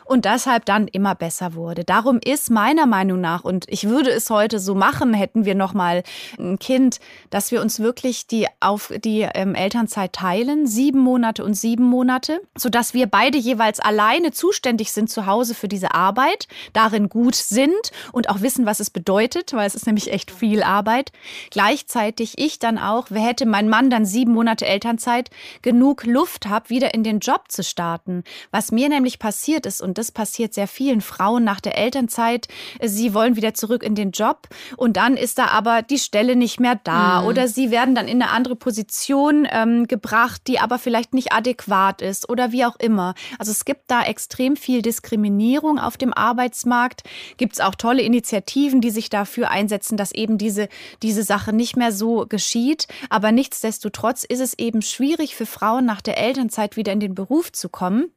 und 0.05 0.25
deshalb 0.25 0.65
dann 0.65 0.89
immer 0.89 1.15
besser 1.15 1.55
wurde. 1.55 1.85
Darum 1.85 2.19
ist 2.23 2.51
meiner 2.51 2.87
Meinung 2.87 3.21
nach, 3.21 3.45
und 3.45 3.65
ich 3.69 3.89
würde 3.89 4.11
es 4.11 4.31
heute 4.31 4.59
so 4.59 4.75
machen, 4.75 5.15
hätten 5.15 5.45
wir 5.45 5.55
nochmal 5.55 6.03
ein 6.39 6.59
Kind, 6.59 6.99
dass 7.31 7.51
wir 7.51 7.61
uns 7.61 7.81
wirklich 7.81 8.27
die, 8.27 8.47
auf 8.61 8.93
die 9.05 9.27
ähm, 9.35 9.55
Elternzeit 9.55 10.13
teilen, 10.13 10.67
sieben 10.67 10.99
Monate 10.99 11.45
und 11.45 11.55
sieben 11.55 11.85
Monate, 11.85 12.41
sodass 12.57 12.95
wir 12.95 13.07
beide 13.07 13.39
jeweils 13.39 13.81
alleine 13.81 14.33
zuständig 14.33 14.93
sind 14.93 15.11
zu 15.11 15.27
Hause 15.27 15.55
für 15.55 15.69
diese 15.69 15.95
Arbeit, 15.95 16.49
darin 16.73 17.09
gut 17.09 17.35
sind 17.35 17.93
und 18.13 18.29
auch 18.29 18.41
wissen, 18.41 18.67
was 18.67 18.81
es 18.81 18.91
bedeutet, 18.91 19.53
weil 19.53 19.67
es 19.67 19.75
ist 19.75 19.87
nämlich 19.87 20.13
echt 20.13 20.31
viel 20.31 20.63
Arbeit 20.63 21.02
Elternzeit. 21.03 21.13
Gleichzeitig 21.51 22.35
ich 22.39 22.59
dann 22.59 22.79
auch, 22.79 23.07
wer 23.11 23.23
hätte 23.23 23.47
mein 23.47 23.69
Mann 23.69 23.91
dann 23.91 24.05
sieben 24.05 24.33
Monate 24.33 24.67
Elternzeit, 24.67 25.31
genug 25.63 26.05
Luft 26.05 26.47
habe, 26.47 26.71
wieder 26.71 26.95
in 26.95 27.05
den 27.05 27.19
Job 27.19 27.45
zu 27.49 27.63
starten. 27.63 28.25
Was 28.51 28.73
mir 28.73 28.89
nämlich 28.89 29.19
passiert 29.19 29.67
ist, 29.67 29.81
und 29.81 29.99
das 29.99 30.13
passiert 30.13 30.55
sehr 30.55 30.69
vielen 30.69 31.01
Frauen 31.01 31.45
nach 31.45 31.61
der 31.61 31.77
Elternzeit, 31.77 32.49
sie 32.83 33.15
wollen 33.15 33.37
wieder 33.37 33.55
zurück 33.55 33.83
in 33.83 33.95
den 33.95 34.13
Job 34.13 34.49
und 34.77 34.97
dann 34.97 35.17
ist 35.17 35.39
da 35.39 35.47
aber 35.49 35.83
die 35.83 35.99
Stelle 35.99 36.37
nicht 36.37 36.61
mehr 36.61 36.79
da 36.83 37.21
mhm. 37.21 37.29
oder 37.29 37.49
sie 37.49 37.71
werden 37.71 37.95
dann 37.95 38.09
in 38.09 38.23
eine 38.23 38.31
andere 38.31 38.57
Position 38.57 39.47
ähm, 39.51 39.87
gebracht, 39.87 40.43
die 40.47 40.59
aber 40.59 40.79
vielleicht 40.79 41.15
nicht 41.15 41.33
adäquat 41.33 42.03
ist 42.03 42.29
oder 42.29 42.53
wie 42.53 42.65
auch 42.65 42.77
immer. 42.77 43.15
Also 43.39 43.53
es 43.53 43.65
gibt 43.65 43.91
da 43.91 44.03
extrem 44.03 44.57
viel 44.57 44.83
Diskriminierung 44.83 45.79
auf 45.79 45.97
dem 45.97 46.13
Arbeitsmarkt. 46.13 47.03
Gibt 47.37 47.55
es 47.55 47.61
auch 47.61 47.75
tolle 47.75 48.03
Initiativen, 48.03 48.81
die 48.81 48.91
sich 48.91 49.11
dafür 49.11 49.51
einsetzen, 49.51 49.97
dass 49.97 50.13
eben 50.13 50.39
diese, 50.39 50.69
diese 51.03 51.23
Sache 51.23 51.53
nicht 51.53 51.77
mehr 51.77 51.93
so 51.93 52.27
geschieht. 52.29 52.87
Aber 53.11 53.33
nichtsdestotrotz 53.33 54.25
ist 54.25 54.41
es 54.41 54.59
eben 54.59 54.83
schwierig 54.83 55.35
für 55.37 55.47
Frauen 55.47 55.85
nach 55.85 56.01
der 56.01 56.19
Elternzeit 56.19 56.77
wieder 56.77 56.93
in 56.93 57.01
den 57.01 57.15
Beruf 57.15 57.53
zu 57.53 57.69
kommen. 57.69 58.13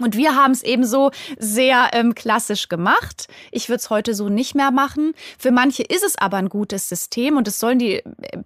Und 0.00 0.16
wir 0.16 0.34
haben 0.34 0.52
es 0.52 0.62
eben 0.62 0.84
so 0.84 1.10
sehr 1.38 1.90
ähm, 1.92 2.14
klassisch 2.14 2.68
gemacht. 2.68 3.28
Ich 3.50 3.68
würde 3.68 3.80
es 3.80 3.90
heute 3.90 4.14
so 4.14 4.28
nicht 4.28 4.54
mehr 4.54 4.70
machen. 4.70 5.12
Für 5.38 5.50
manche 5.50 5.82
ist 5.82 6.04
es 6.04 6.16
aber 6.16 6.38
ein 6.38 6.48
gutes 6.48 6.88
System 6.88 7.36
und 7.36 7.46
es 7.48 7.58
sollen 7.58 7.78
die 7.78 7.96
äh, 7.96 8.02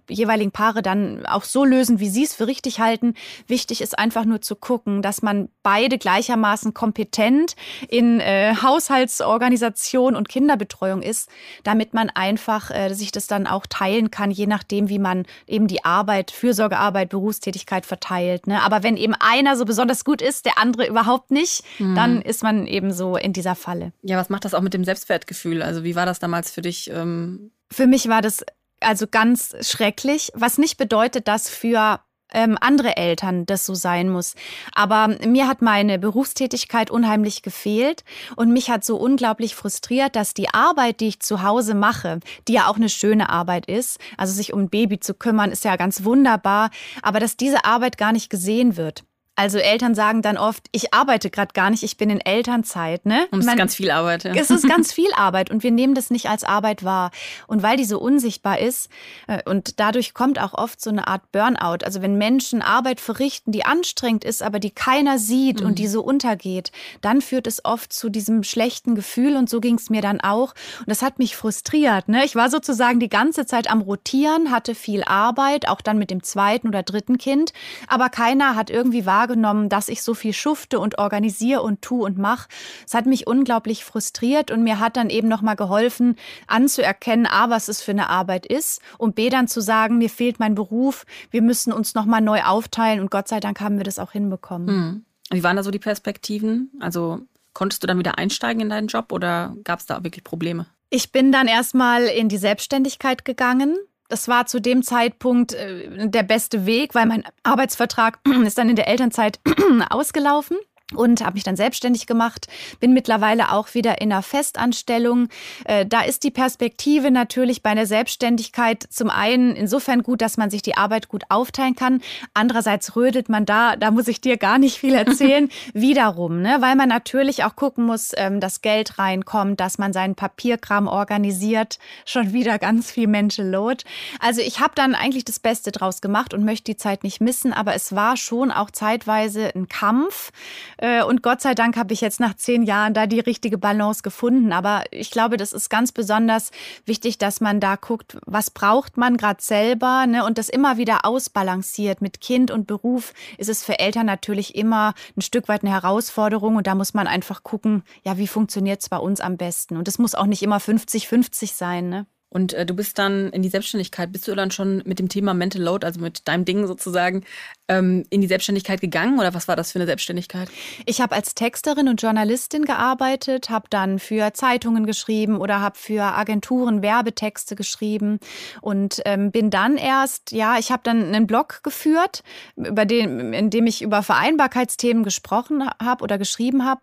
jeweiligen 0.09 0.51
Paare 0.51 0.81
dann 0.81 1.25
auch 1.25 1.43
so 1.43 1.63
lösen, 1.65 1.99
wie 1.99 2.09
sie 2.09 2.23
es 2.23 2.33
für 2.33 2.47
richtig 2.47 2.79
halten. 2.79 3.13
Wichtig 3.47 3.81
ist 3.81 3.97
einfach 3.97 4.25
nur 4.25 4.41
zu 4.41 4.55
gucken, 4.55 5.01
dass 5.01 5.21
man 5.21 5.49
beide 5.63 5.97
gleichermaßen 5.97 6.73
kompetent 6.73 7.55
in 7.87 8.19
äh, 8.19 8.55
Haushaltsorganisation 8.61 10.15
und 10.15 10.29
Kinderbetreuung 10.29 11.01
ist, 11.01 11.29
damit 11.63 11.93
man 11.93 12.09
einfach 12.09 12.71
äh, 12.71 12.93
sich 12.93 13.11
das 13.11 13.27
dann 13.27 13.47
auch 13.47 13.65
teilen 13.65 14.11
kann, 14.11 14.31
je 14.31 14.47
nachdem, 14.47 14.89
wie 14.89 14.99
man 14.99 15.25
eben 15.47 15.67
die 15.67 15.85
Arbeit, 15.85 16.31
Fürsorgearbeit, 16.31 17.09
Berufstätigkeit 17.09 17.85
verteilt. 17.85 18.47
Ne? 18.47 18.61
Aber 18.61 18.83
wenn 18.83 18.97
eben 18.97 19.15
einer 19.19 19.55
so 19.55 19.65
besonders 19.65 20.03
gut 20.03 20.21
ist, 20.21 20.45
der 20.45 20.59
andere 20.59 20.87
überhaupt 20.87 21.31
nicht, 21.31 21.44
nicht, 21.45 21.63
mhm. 21.79 21.95
dann 21.95 22.21
ist 22.21 22.43
man 22.43 22.65
eben 22.67 22.91
so 22.91 23.15
in 23.17 23.33
dieser 23.33 23.55
Falle. 23.55 23.93
Ja, 24.01 24.17
was 24.17 24.29
macht 24.29 24.45
das 24.45 24.53
auch 24.53 24.61
mit 24.61 24.73
dem 24.73 24.83
Selbstwertgefühl? 24.83 25.61
Also 25.61 25.83
wie 25.83 25.95
war 25.95 26.05
das 26.05 26.19
damals 26.19 26.51
für 26.51 26.61
dich? 26.61 26.89
Ähm 26.91 27.51
für 27.71 27.87
mich 27.87 28.09
war 28.09 28.21
das 28.21 28.43
also 28.79 29.05
ganz 29.07 29.55
schrecklich, 29.61 30.31
was 30.35 30.57
nicht 30.57 30.77
bedeutet, 30.77 31.27
dass 31.27 31.49
für 31.49 31.99
ähm, 32.33 32.57
andere 32.59 32.97
Eltern 32.97 33.45
das 33.45 33.65
so 33.65 33.75
sein 33.75 34.09
muss. 34.09 34.33
Aber 34.73 35.15
mir 35.25 35.47
hat 35.47 35.61
meine 35.61 35.99
Berufstätigkeit 35.99 36.89
unheimlich 36.89 37.43
gefehlt 37.43 38.03
und 38.35 38.51
mich 38.51 38.69
hat 38.69 38.83
so 38.83 38.97
unglaublich 38.97 39.55
frustriert, 39.55 40.15
dass 40.15 40.33
die 40.33 40.49
Arbeit, 40.49 40.99
die 40.99 41.07
ich 41.07 41.19
zu 41.19 41.43
Hause 41.43 41.75
mache, 41.75 42.19
die 42.47 42.53
ja 42.53 42.67
auch 42.67 42.75
eine 42.75 42.89
schöne 42.89 43.29
Arbeit 43.29 43.67
ist, 43.67 43.99
also 44.17 44.33
sich 44.33 44.51
um 44.51 44.61
ein 44.61 44.69
Baby 44.69 44.99
zu 44.99 45.13
kümmern, 45.13 45.51
ist 45.51 45.63
ja 45.63 45.75
ganz 45.75 46.03
wunderbar, 46.03 46.71
aber 47.01 47.19
dass 47.19 47.37
diese 47.37 47.63
Arbeit 47.65 47.97
gar 47.97 48.11
nicht 48.11 48.29
gesehen 48.29 48.75
wird. 48.75 49.03
Also 49.37 49.57
Eltern 49.57 49.95
sagen 49.95 50.21
dann 50.21 50.37
oft, 50.37 50.67
ich 50.71 50.93
arbeite 50.93 51.29
gerade 51.29 51.51
gar 51.53 51.69
nicht, 51.69 51.83
ich 51.83 51.97
bin 51.97 52.09
in 52.09 52.21
Elternzeit. 52.21 53.05
Ne? 53.05 53.27
Und 53.31 53.39
es 53.39 53.47
ist 53.47 53.57
ganz 53.57 53.75
viel 53.75 53.91
Arbeit. 53.91 54.23
Ja. 54.23 54.33
Es 54.33 54.49
ist 54.49 54.67
ganz 54.67 54.93
viel 54.93 55.11
Arbeit 55.13 55.51
und 55.51 55.61
wir 55.61 55.71
nehmen 55.71 55.93
das 55.93 56.09
nicht 56.09 56.29
als 56.29 56.45
Arbeit 56.45 56.85
wahr. 56.85 57.11
Und 57.47 57.61
weil 57.61 57.75
die 57.75 57.83
so 57.83 57.99
unsichtbar 57.99 58.59
ist 58.59 58.89
äh, 59.27 59.41
und 59.49 59.79
dadurch 59.81 60.13
kommt 60.13 60.39
auch 60.39 60.53
oft 60.53 60.81
so 60.81 60.89
eine 60.89 61.07
Art 61.07 61.33
Burnout. 61.33 61.83
Also 61.83 62.01
wenn 62.01 62.17
Menschen 62.17 62.61
Arbeit 62.61 63.01
verrichten, 63.01 63.51
die 63.51 63.65
anstrengend 63.65 64.23
ist, 64.23 64.41
aber 64.41 64.59
die 64.59 64.71
keiner 64.71 65.19
sieht 65.19 65.59
mhm. 65.59 65.67
und 65.67 65.79
die 65.79 65.87
so 65.87 66.01
untergeht, 66.01 66.71
dann 67.01 67.21
führt 67.21 67.45
es 67.45 67.65
oft 67.65 67.91
zu 67.91 68.09
diesem 68.09 68.43
schlechten 68.43 68.95
Gefühl 68.95 69.35
und 69.35 69.49
so 69.49 69.59
ging 69.59 69.75
es 69.75 69.89
mir 69.89 70.01
dann 70.01 70.21
auch. 70.21 70.53
Und 70.79 70.89
das 70.89 71.01
hat 71.01 71.19
mich 71.19 71.35
frustriert. 71.35 72.07
Ne? 72.07 72.23
Ich 72.23 72.35
war 72.35 72.49
sozusagen 72.49 73.01
die 73.01 73.09
ganze 73.09 73.45
Zeit 73.45 73.69
am 73.69 73.81
Rotieren, 73.81 74.51
hatte 74.51 74.75
viel 74.75 75.03
Arbeit, 75.03 75.67
auch 75.67 75.81
dann 75.81 75.97
mit 75.97 76.09
dem 76.09 76.23
zweiten 76.23 76.69
oder 76.69 76.83
dritten 76.83 77.17
Kind, 77.17 77.51
aber 77.87 78.07
keiner 78.07 78.55
hat 78.55 78.69
irgendwie 78.69 79.05
wahrgenommen, 79.05 79.24
wahrgenommen, 79.25 79.69
dass 79.69 79.89
ich 79.89 80.03
so 80.03 80.13
viel 80.13 80.33
schufte 80.33 80.79
und 80.79 80.99
organisiere 80.99 81.61
und 81.61 81.81
tu 81.81 82.05
und 82.05 82.17
mach. 82.17 82.47
Es 82.85 82.93
hat 82.93 83.07
mich 83.07 83.25
unglaublich 83.25 83.83
frustriert 83.83 84.51
und 84.51 84.63
mir 84.63 84.79
hat 84.79 84.97
dann 84.97 85.09
eben 85.09 85.27
noch 85.27 85.41
mal 85.41 85.55
geholfen, 85.55 86.15
anzuerkennen, 86.45 87.25
a, 87.25 87.49
was 87.49 87.67
es 87.67 87.81
für 87.81 87.91
eine 87.91 88.09
Arbeit 88.09 88.45
ist 88.45 88.81
und 88.99 89.15
b, 89.15 89.29
dann 89.29 89.47
zu 89.47 89.61
sagen, 89.61 89.97
mir 89.97 90.09
fehlt 90.09 90.39
mein 90.39 90.53
Beruf, 90.53 91.05
wir 91.31 91.41
müssen 91.41 91.73
uns 91.73 91.95
noch 91.95 92.05
mal 92.05 92.21
neu 92.21 92.43
aufteilen 92.43 92.99
und 92.99 93.09
Gott 93.09 93.27
sei 93.27 93.39
Dank 93.39 93.59
haben 93.61 93.77
wir 93.77 93.83
das 93.83 93.97
auch 93.97 94.11
hinbekommen. 94.11 94.67
Mhm. 94.67 95.05
Wie 95.31 95.43
waren 95.43 95.55
da 95.55 95.63
so 95.63 95.71
die 95.71 95.79
Perspektiven? 95.79 96.69
Also 96.79 97.21
konntest 97.53 97.81
du 97.81 97.87
dann 97.87 97.97
wieder 97.97 98.19
einsteigen 98.19 98.61
in 98.61 98.69
deinen 98.69 98.87
Job 98.87 99.11
oder 99.11 99.55
gab 99.63 99.79
es 99.79 99.87
da 99.87 100.03
wirklich 100.03 100.23
Probleme? 100.23 100.67
Ich 100.91 101.11
bin 101.11 101.31
dann 101.31 101.47
erstmal 101.47 102.03
in 102.03 102.29
die 102.29 102.37
Selbstständigkeit 102.37 103.25
gegangen 103.25 103.75
das 104.07 104.27
war 104.27 104.45
zu 104.45 104.61
dem 104.61 104.83
Zeitpunkt 104.83 105.53
äh, 105.53 106.07
der 106.07 106.23
beste 106.23 106.65
Weg, 106.65 106.95
weil 106.95 107.05
mein 107.05 107.23
Arbeitsvertrag 107.43 108.19
ist 108.45 108.57
dann 108.57 108.69
in 108.69 108.75
der 108.75 108.87
Elternzeit 108.87 109.39
ausgelaufen 109.89 110.57
und 110.93 111.21
habe 111.25 111.33
mich 111.33 111.43
dann 111.43 111.55
selbstständig 111.55 112.05
gemacht, 112.05 112.47
bin 112.79 112.93
mittlerweile 112.93 113.51
auch 113.51 113.73
wieder 113.73 114.01
in 114.01 114.11
einer 114.11 114.21
Festanstellung. 114.21 115.29
Äh, 115.65 115.85
da 115.85 116.01
ist 116.01 116.23
die 116.23 116.29
Perspektive 116.29 117.09
natürlich 117.09 117.63
bei 117.63 117.71
einer 117.71 117.87
Selbstständigkeit 117.87 118.85
zum 118.89 119.09
einen 119.09 119.55
insofern 119.55 120.03
gut, 120.03 120.21
dass 120.21 120.37
man 120.37 120.51
sich 120.51 120.61
die 120.61 120.77
Arbeit 120.77 121.07
gut 121.07 121.23
aufteilen 121.29 121.75
kann. 121.75 122.01
Andererseits 122.35 122.95
rödelt 122.95 123.29
man 123.29 123.47
da, 123.47 123.75
da 123.75 123.89
muss 123.89 124.07
ich 124.07 124.21
dir 124.21 124.37
gar 124.37 124.59
nicht 124.59 124.77
viel 124.77 124.93
erzählen, 124.93 125.49
wiederum, 125.73 126.41
ne? 126.41 126.57
weil 126.59 126.75
man 126.75 126.89
natürlich 126.89 127.43
auch 127.45 127.55
gucken 127.55 127.85
muss, 127.85 128.11
ähm, 128.15 128.39
dass 128.39 128.61
Geld 128.61 128.99
reinkommt, 128.99 129.59
dass 129.59 129.79
man 129.79 129.91
seinen 129.91 130.13
Papierkram 130.13 130.87
organisiert. 130.87 131.79
Schon 132.05 132.31
wieder 132.31 132.59
ganz 132.59 132.91
viel 132.91 133.07
Mental 133.07 133.47
Load. 133.47 133.83
Also 134.19 134.41
ich 134.41 134.59
habe 134.59 134.73
dann 134.75 134.93
eigentlich 134.93 135.25
das 135.25 135.39
Beste 135.39 135.71
draus 135.71 136.01
gemacht 136.01 136.35
und 136.35 136.45
möchte 136.45 136.65
die 136.65 136.77
Zeit 136.77 137.03
nicht 137.03 137.21
missen, 137.21 137.53
aber 137.53 137.73
es 137.73 137.95
war 137.95 138.17
schon 138.17 138.51
auch 138.51 138.69
zeitweise 138.69 139.51
ein 139.55 139.67
Kampf. 139.67 140.31
Äh, 140.77 141.03
und 141.03 141.21
Gott 141.23 141.41
sei 141.41 141.53
Dank 141.53 141.77
habe 141.77 141.93
ich 141.93 142.01
jetzt 142.01 142.19
nach 142.19 142.35
zehn 142.35 142.63
Jahren 142.63 142.93
da 142.93 143.07
die 143.07 143.19
richtige 143.19 143.57
Balance 143.57 144.03
gefunden. 144.03 144.51
Aber 144.51 144.83
ich 144.91 145.11
glaube, 145.11 145.37
das 145.37 145.53
ist 145.53 145.69
ganz 145.69 145.91
besonders 145.91 146.51
wichtig, 146.85 147.17
dass 147.17 147.41
man 147.41 147.59
da 147.59 147.75
guckt, 147.75 148.17
was 148.25 148.51
braucht 148.51 148.97
man 148.97 149.17
gerade 149.17 149.41
selber 149.41 150.05
ne? 150.07 150.25
und 150.25 150.37
das 150.37 150.49
immer 150.49 150.77
wieder 150.77 151.05
ausbalanciert. 151.05 152.01
Mit 152.01 152.21
Kind 152.21 152.51
und 152.51 152.67
Beruf 152.67 153.13
ist 153.37 153.49
es 153.49 153.63
für 153.63 153.79
Eltern 153.79 154.05
natürlich 154.05 154.55
immer 154.55 154.93
ein 155.15 155.21
Stück 155.21 155.47
weit 155.47 155.63
eine 155.63 155.71
Herausforderung 155.71 156.55
und 156.55 156.67
da 156.67 156.75
muss 156.75 156.93
man 156.93 157.07
einfach 157.07 157.43
gucken, 157.43 157.83
ja, 158.03 158.17
wie 158.17 158.27
funktioniert 158.27 158.81
es 158.81 158.89
bei 158.89 158.97
uns 158.97 159.21
am 159.21 159.37
besten. 159.37 159.77
Und 159.77 159.87
es 159.87 159.99
muss 159.99 160.15
auch 160.15 160.25
nicht 160.25 160.43
immer 160.43 160.57
50-50 160.57 161.53
sein. 161.53 161.89
Ne? 161.89 162.05
Und 162.35 162.53
äh, 162.53 162.65
du 162.65 162.73
bist 162.73 162.99
dann 162.99 163.29
in 163.29 163.43
die 163.43 163.49
Selbstständigkeit, 163.49 164.11
bist 164.11 164.27
du 164.27 164.35
dann 164.35 164.51
schon 164.51 164.83
mit 164.85 164.99
dem 164.99 165.07
Thema 165.07 165.33
Mental 165.33 165.61
Load, 165.61 165.85
also 165.85 166.01
mit 166.01 166.27
deinem 166.27 166.43
Ding 166.43 166.67
sozusagen, 166.67 167.23
ähm, 167.67 168.05
in 168.09 168.21
die 168.21 168.27
Selbstständigkeit 168.27 168.81
gegangen 168.81 169.19
oder 169.19 169.33
was 169.33 169.47
war 169.47 169.55
das 169.55 169.71
für 169.71 169.79
eine 169.79 169.87
Selbstständigkeit? 169.87 170.49
Ich 170.85 171.01
habe 171.01 171.15
als 171.15 171.33
Texterin 171.33 171.87
und 171.87 172.01
Journalistin 172.01 172.63
gearbeitet, 172.63 173.49
habe 173.49 173.67
dann 173.69 173.99
für 173.99 174.33
Zeitungen 174.33 174.85
geschrieben 174.85 175.37
oder 175.37 175.61
habe 175.61 175.77
für 175.77 176.03
Agenturen 176.03 176.81
Werbetexte 176.81 177.55
geschrieben 177.55 178.19
und 178.61 179.01
ähm, 179.05 179.31
bin 179.31 179.49
dann 179.49 179.77
erst, 179.77 180.31
ja, 180.31 180.59
ich 180.59 180.71
habe 180.71 180.83
dann 180.83 181.03
einen 181.03 181.25
Blog 181.27 181.61
geführt, 181.63 182.23
über 182.55 182.85
den, 182.85 183.33
in 183.33 183.49
dem 183.49 183.65
ich 183.65 183.81
über 183.81 184.03
Vereinbarkeitsthemen 184.03 185.03
gesprochen 185.03 185.67
habe 185.81 186.03
oder 186.03 186.17
geschrieben 186.17 186.65
habe. 186.65 186.81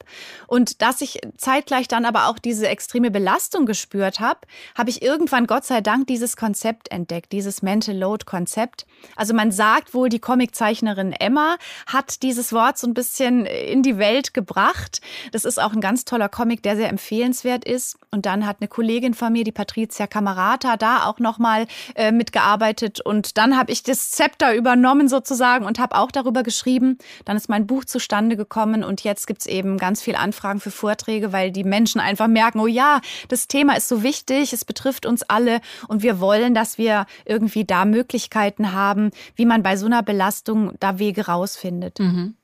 Und 0.49 0.83
dass 0.83 1.01
ich 1.01 1.21
zeitgleich 1.37 1.87
dann 1.87 2.05
aber 2.05 2.27
auch 2.27 2.39
diese 2.39 2.69
extreme 2.69 3.11
Belastung 3.11 3.67
gespürt 3.67 4.19
habe, 4.19 4.41
habe 4.77 4.91
ich 4.91 5.03
irgendwann 5.03 5.47
Gott 5.47 5.65
sei 5.65 5.81
Dank 5.81 6.09
dieses 6.09 6.37
Konzept 6.37 6.91
entdeckt, 6.91 7.33
dieses 7.33 7.63
Mental 7.63 7.97
Load 7.97 8.25
Konzept. 8.25 8.87
Also 9.15 9.35
man 9.35 9.53
sagt 9.53 9.95
wohl, 9.95 10.09
die 10.09 10.19
Comiczeichner 10.19 10.72
Zeichnerin 10.73 11.13
Emma 11.13 11.57
hat 11.87 12.23
dieses 12.23 12.53
Wort 12.55 12.79
so 12.79 12.87
ein 12.87 12.95
bisschen 12.95 13.45
in 13.45 13.83
die 13.83 13.99
Welt 13.99 14.33
gebracht. 14.33 15.03
Das 15.31 15.45
ist 15.45 15.61
auch 15.61 15.75
ein 15.75 15.83
ganz 15.83 16.07
toller 16.07 16.31
Comic, 16.31 16.63
der 16.63 16.77
sehr 16.77 16.89
empfehlenswert 16.89 17.67
ist. 17.67 17.99
Und 18.11 18.25
dann 18.25 18.47
hat 18.47 18.59
eine 18.61 18.69
Kollegin 18.69 19.13
von 19.13 19.33
mir, 19.33 19.45
die 19.45 19.53
Patricia 19.53 20.07
Camerata, 20.07 20.79
da 20.79 21.05
auch 21.05 21.19
nochmal 21.19 21.67
äh, 21.95 22.11
mitgearbeitet. 22.11 23.03
Und 23.03 23.37
dann 23.37 23.59
habe 23.59 23.71
ich 23.71 23.83
das 23.83 24.11
Zepter 24.13 24.55
übernommen 24.55 25.09
sozusagen 25.09 25.67
und 25.67 25.79
habe 25.79 25.97
auch 25.97 26.11
darüber 26.11 26.43
geschrieben. 26.43 26.97
Dann 27.27 27.37
ist 27.37 27.51
mein 27.51 27.67
Buch 27.67 27.85
zustande 27.85 28.37
gekommen 28.37 28.83
und 28.83 29.05
jetzt 29.05 29.27
gibt 29.27 29.43
es 29.43 29.47
eben 29.47 29.77
ganz 29.77 30.01
viele 30.01 30.19
Anfragen 30.19 30.61
für 30.61 30.71
Vorträge, 30.71 31.33
weil 31.33 31.51
die 31.51 31.65
Menschen 31.65 32.01
einfach 32.01 32.29
merken, 32.29 32.61
oh 32.61 32.67
ja, 32.67 33.03
das 33.29 33.47
Thema 33.47 33.77
ist 33.77 33.89
so 33.89 34.03
wichtig, 34.03 34.55
es 34.55 34.65
betrifft 34.65 35.05
uns 35.05 35.23
alle 35.23 35.61
und 35.89 36.03
wir 36.03 36.19
wollen, 36.19 36.55
dass 36.55 36.79
wir 36.79 37.05
irgendwie 37.27 37.67
da 37.67 37.85
Möglichkeiten 37.85 38.73
haben, 38.73 39.11
wie 39.37 39.45
man 39.45 39.63
bei 39.63 39.77
so 39.77 39.87
einer 39.87 40.03
Belastung 40.03 40.62
da 40.81 40.99
Wege 40.99 41.27
rausfindet. 41.27 41.99
Mhm. 41.99 42.37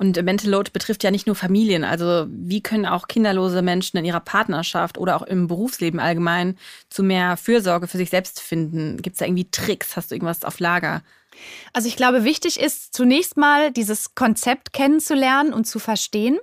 Und 0.00 0.22
Mental 0.24 0.50
Load 0.50 0.70
betrifft 0.72 1.04
ja 1.04 1.10
nicht 1.10 1.26
nur 1.26 1.36
Familien. 1.36 1.84
Also 1.84 2.26
wie 2.30 2.62
können 2.62 2.86
auch 2.86 3.06
kinderlose 3.06 3.60
Menschen 3.60 3.98
in 3.98 4.06
ihrer 4.06 4.20
Partnerschaft 4.20 4.96
oder 4.96 5.14
auch 5.14 5.22
im 5.22 5.46
Berufsleben 5.46 6.00
allgemein 6.00 6.56
zu 6.88 7.02
mehr 7.02 7.36
Fürsorge 7.36 7.86
für 7.86 7.98
sich 7.98 8.08
selbst 8.08 8.40
finden? 8.40 9.02
Gibt 9.02 9.14
es 9.14 9.18
da 9.18 9.26
irgendwie 9.26 9.50
Tricks? 9.50 9.96
Hast 9.96 10.10
du 10.10 10.14
irgendwas 10.14 10.42
auf 10.42 10.58
Lager? 10.58 11.02
Also 11.72 11.88
ich 11.88 11.96
glaube, 11.96 12.24
wichtig 12.24 12.60
ist 12.60 12.94
zunächst 12.94 13.36
mal 13.36 13.70
dieses 13.70 14.14
Konzept 14.14 14.72
kennenzulernen 14.72 15.52
und 15.52 15.64
zu 15.64 15.78
verstehen. 15.78 16.38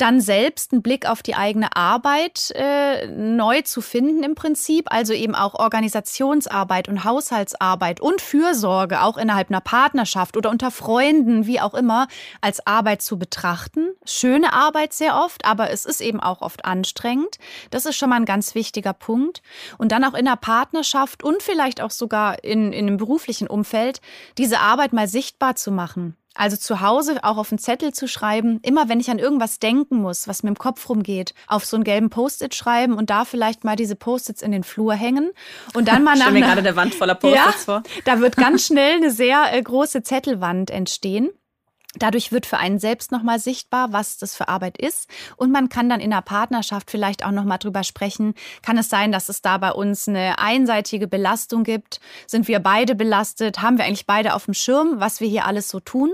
Dann 0.00 0.22
selbst 0.22 0.72
einen 0.72 0.80
Blick 0.80 1.06
auf 1.06 1.22
die 1.22 1.34
eigene 1.34 1.76
Arbeit 1.76 2.52
äh, 2.54 3.06
neu 3.08 3.60
zu 3.60 3.82
finden 3.82 4.22
im 4.22 4.34
Prinzip, 4.34 4.86
also 4.90 5.12
eben 5.12 5.34
auch 5.34 5.52
Organisationsarbeit 5.52 6.88
und 6.88 7.04
Haushaltsarbeit 7.04 8.00
und 8.00 8.22
Fürsorge 8.22 9.02
auch 9.02 9.18
innerhalb 9.18 9.50
einer 9.50 9.60
Partnerschaft 9.60 10.38
oder 10.38 10.48
unter 10.48 10.70
Freunden, 10.70 11.46
wie 11.46 11.60
auch 11.60 11.74
immer, 11.74 12.08
als 12.40 12.66
Arbeit 12.66 13.02
zu 13.02 13.18
betrachten. 13.18 13.90
Schöne 14.06 14.54
Arbeit 14.54 14.94
sehr 14.94 15.16
oft, 15.16 15.44
aber 15.44 15.70
es 15.70 15.84
ist 15.84 16.00
eben 16.00 16.20
auch 16.20 16.40
oft 16.40 16.64
anstrengend. 16.64 17.36
Das 17.70 17.84
ist 17.84 17.96
schon 17.96 18.08
mal 18.08 18.16
ein 18.16 18.24
ganz 18.24 18.54
wichtiger 18.54 18.94
Punkt. 18.94 19.42
Und 19.76 19.92
dann 19.92 20.04
auch 20.04 20.14
in 20.14 20.24
der 20.24 20.36
Partnerschaft 20.36 21.22
und 21.22 21.42
vielleicht 21.42 21.82
auch 21.82 21.90
sogar 21.90 22.42
in, 22.42 22.72
in 22.72 22.86
einem 22.86 22.96
beruflichen 22.96 23.48
Umfeld 23.48 24.00
diese 24.38 24.60
Arbeit 24.60 24.92
mal 24.92 25.08
sichtbar 25.08 25.56
zu 25.56 25.70
machen. 25.70 26.16
Also 26.34 26.56
zu 26.56 26.80
Hause 26.80 27.18
auch 27.22 27.38
auf 27.38 27.50
einen 27.50 27.58
Zettel 27.58 27.92
zu 27.92 28.06
schreiben, 28.06 28.60
immer 28.62 28.88
wenn 28.88 29.00
ich 29.00 29.10
an 29.10 29.18
irgendwas 29.18 29.58
denken 29.58 29.96
muss, 29.96 30.28
was 30.28 30.44
mir 30.44 30.50
im 30.50 30.58
Kopf 30.58 30.88
rumgeht, 30.88 31.34
auf 31.48 31.64
so 31.64 31.76
einen 31.76 31.82
gelben 31.82 32.08
Post-it 32.08 32.54
schreiben 32.54 32.94
und 32.94 33.10
da 33.10 33.24
vielleicht 33.24 33.64
mal 33.64 33.74
diese 33.74 33.96
Post-its 33.96 34.40
in 34.40 34.52
den 34.52 34.62
Flur 34.62 34.94
hängen 34.94 35.32
und 35.74 35.88
dann 35.88 36.04
mal 36.04 36.16
nach 36.18 36.30
mir 36.30 36.40
gerade 36.40 36.62
der 36.62 36.76
Wand 36.76 36.94
voller 36.94 37.16
Post-its 37.16 37.44
ja, 37.44 37.52
vor. 37.52 37.82
Da 38.04 38.20
wird 38.20 38.36
ganz 38.36 38.66
schnell 38.66 38.96
eine 38.96 39.10
sehr 39.10 39.52
äh, 39.52 39.60
große 39.60 40.04
Zettelwand 40.04 40.70
entstehen. 40.70 41.30
Dadurch 41.98 42.30
wird 42.30 42.46
für 42.46 42.58
einen 42.58 42.78
selbst 42.78 43.10
nochmal 43.10 43.40
sichtbar, 43.40 43.92
was 43.92 44.16
das 44.16 44.36
für 44.36 44.46
Arbeit 44.48 44.78
ist. 44.78 45.10
Und 45.36 45.50
man 45.50 45.68
kann 45.68 45.88
dann 45.88 45.98
in 45.98 46.10
der 46.10 46.22
Partnerschaft 46.22 46.88
vielleicht 46.88 47.24
auch 47.24 47.32
nochmal 47.32 47.58
drüber 47.58 47.82
sprechen. 47.82 48.34
Kann 48.62 48.78
es 48.78 48.88
sein, 48.88 49.10
dass 49.10 49.28
es 49.28 49.42
da 49.42 49.58
bei 49.58 49.72
uns 49.72 50.06
eine 50.06 50.38
einseitige 50.38 51.08
Belastung 51.08 51.64
gibt? 51.64 52.00
Sind 52.28 52.46
wir 52.46 52.60
beide 52.60 52.94
belastet? 52.94 53.60
Haben 53.60 53.76
wir 53.76 53.86
eigentlich 53.86 54.06
beide 54.06 54.34
auf 54.34 54.44
dem 54.44 54.54
Schirm, 54.54 55.00
was 55.00 55.20
wir 55.20 55.28
hier 55.28 55.46
alles 55.46 55.68
so 55.68 55.80
tun? 55.80 56.12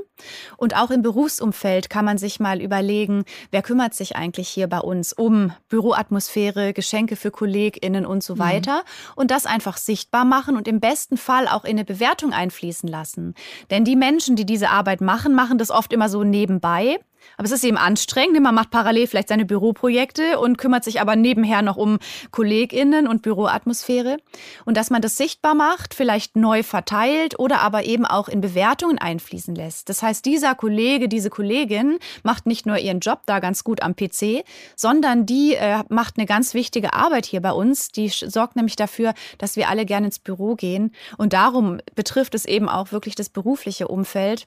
Und 0.56 0.74
auch 0.74 0.90
im 0.90 1.02
Berufsumfeld 1.02 1.90
kann 1.90 2.06
man 2.06 2.16
sich 2.16 2.40
mal 2.40 2.62
überlegen, 2.62 3.24
wer 3.50 3.60
kümmert 3.60 3.92
sich 3.92 4.16
eigentlich 4.16 4.48
hier 4.48 4.68
bei 4.68 4.78
uns 4.78 5.12
um 5.12 5.52
Büroatmosphäre, 5.68 6.72
Geschenke 6.72 7.16
für 7.16 7.30
KollegInnen 7.30 8.06
und 8.06 8.22
so 8.22 8.36
mhm. 8.36 8.38
weiter. 8.38 8.76
Mhm. 8.78 9.12
Und 9.16 9.30
das 9.30 9.44
einfach 9.44 9.76
sichtbar 9.76 10.24
machen 10.24 10.56
und 10.56 10.68
im 10.68 10.80
besten 10.80 11.18
Fall 11.18 11.48
auch 11.48 11.64
in 11.64 11.72
eine 11.72 11.84
Bewertung 11.84 12.32
einfließen 12.32 12.88
lassen. 12.88 13.34
Denn 13.70 13.84
die 13.84 13.96
Menschen, 13.96 14.36
die 14.36 14.46
diese 14.46 14.70
Arbeit 14.70 15.02
machen, 15.02 15.34
machen 15.34 15.58
das 15.58 15.65
das 15.66 15.76
oft 15.76 15.92
immer 15.92 16.09
so 16.09 16.24
nebenbei. 16.24 16.98
Aber 17.37 17.46
es 17.46 17.52
ist 17.52 17.64
eben 17.64 17.76
anstrengend. 17.76 18.40
Man 18.40 18.55
macht 18.55 18.70
parallel 18.70 19.07
vielleicht 19.07 19.29
seine 19.29 19.44
Büroprojekte 19.44 20.38
und 20.38 20.59
kümmert 20.59 20.85
sich 20.85 21.00
aber 21.00 21.16
nebenher 21.16 21.62
noch 21.62 21.76
um 21.76 21.98
KollegInnen 22.31 23.07
und 23.07 23.22
Büroatmosphäre. 23.22 24.18
Und 24.64 24.76
dass 24.76 24.90
man 24.90 25.02
das 25.02 25.16
sichtbar 25.16 25.55
macht, 25.55 25.94
vielleicht 25.94 26.37
neu 26.37 26.62
verteilt 26.62 27.38
oder 27.38 27.61
aber 27.61 27.85
eben 27.85 28.07
auch 28.07 28.29
in 28.29 28.40
Bewertungen 28.40 28.98
einfließen 28.98 29.55
lässt. 29.55 29.88
Das 29.88 30.02
heißt, 30.02 30.24
dieser 30.24 30.55
Kollege, 30.55 31.09
diese 31.09 31.31
Kollegin 31.31 31.98
macht 32.22 32.46
nicht 32.46 32.66
nur 32.66 32.79
ihren 32.79 33.00
Job 33.00 33.20
da 33.26 33.40
ganz 33.40 33.64
gut 33.64 33.83
am 33.83 33.96
PC, 33.96 34.44
sondern 34.74 35.26
die 35.26 35.55
äh, 35.55 35.83
macht 35.88 36.18
eine 36.18 36.26
ganz 36.26 36.55
wichtige 36.55 36.94
Arbeit 36.94 37.26
hier 37.26 37.40
bei 37.40 37.52
uns. 37.52 37.88
Die 37.88 38.09
sorgt 38.09 38.57
nämlich 38.57 38.76
dafür, 38.76 39.14
dass 39.38 39.57
wir 39.57 39.68
alle 39.68 39.85
gerne 39.85 40.07
ins 40.07 40.18
Büro 40.18 40.55
gehen. 40.55 40.92
Und 41.18 41.33
darum 41.33 41.79
betrifft 41.94 42.35
es 42.35 42.44
eben 42.44 42.68
auch 42.68 42.92
wirklich 42.92 43.14
das 43.14 43.29
berufliche 43.29 43.88
Umfeld. 43.88 44.46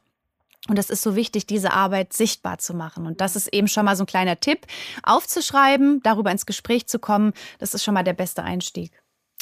Und 0.68 0.78
es 0.78 0.90
ist 0.90 1.02
so 1.02 1.16
wichtig, 1.16 1.48
diese 1.48 1.72
Arbeit 1.72 2.14
sichtbar 2.14 2.58
zu 2.58 2.74
machen. 2.74 3.08
Und 3.08 3.22
das 3.22 3.36
ist 3.36 3.54
eben 3.54 3.68
schon 3.68 3.86
mal 3.86 3.96
so 3.96 4.04
ein 4.04 4.08
kleiner 4.08 4.40
Tipp, 4.40 4.68
aufzuschreiben, 5.04 6.02
darüber 6.04 6.32
ins 6.32 6.46
Gespräch 6.46 6.88
zu 6.88 7.00
kommen. 7.00 7.34
Das 7.60 7.74
ist 7.74 7.84
schon 7.84 7.94
mal 7.94 8.04
der 8.04 8.14
beste 8.14 8.44
Einstieg. 8.44 8.92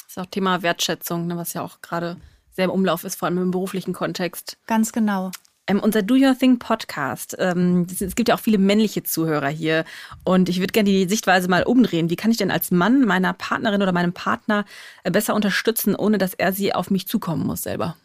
Das 0.02 0.16
ist 0.16 0.18
auch 0.18 0.26
Thema 0.26 0.62
Wertschätzung, 0.62 1.26
ne, 1.26 1.36
was 1.36 1.52
ja 1.52 1.62
auch 1.62 1.82
gerade 1.82 2.16
sehr 2.50 2.66
im 2.66 2.70
Umlauf 2.70 3.04
ist, 3.04 3.16
vor 3.16 3.26
allem 3.26 3.38
im 3.38 3.50
beruflichen 3.50 3.92
Kontext. 3.92 4.58
Ganz 4.66 4.92
genau. 4.92 5.30
Ähm, 5.68 5.80
unser 5.80 6.02
Do 6.02 6.14
Your 6.14 6.36
Thing 6.36 6.58
Podcast, 6.58 7.36
ähm, 7.38 7.86
es 8.00 8.14
gibt 8.14 8.30
ja 8.30 8.34
auch 8.34 8.40
viele 8.40 8.56
männliche 8.56 9.02
Zuhörer 9.02 9.48
hier 9.48 9.84
und 10.24 10.48
ich 10.48 10.60
würde 10.60 10.72
gerne 10.72 10.88
die 10.88 11.06
Sichtweise 11.06 11.46
mal 11.48 11.62
umdrehen. 11.62 12.08
Wie 12.08 12.16
kann 12.16 12.30
ich 12.30 12.38
denn 12.38 12.50
als 12.50 12.70
Mann 12.70 13.04
meiner 13.04 13.34
Partnerin 13.34 13.82
oder 13.82 13.92
meinem 13.92 14.14
Partner 14.14 14.64
äh, 15.04 15.10
besser 15.10 15.34
unterstützen, 15.34 15.94
ohne 15.94 16.16
dass 16.16 16.32
er 16.32 16.54
sie 16.54 16.74
auf 16.74 16.90
mich 16.90 17.06
zukommen 17.06 17.46
muss 17.46 17.64
selber? 17.64 17.96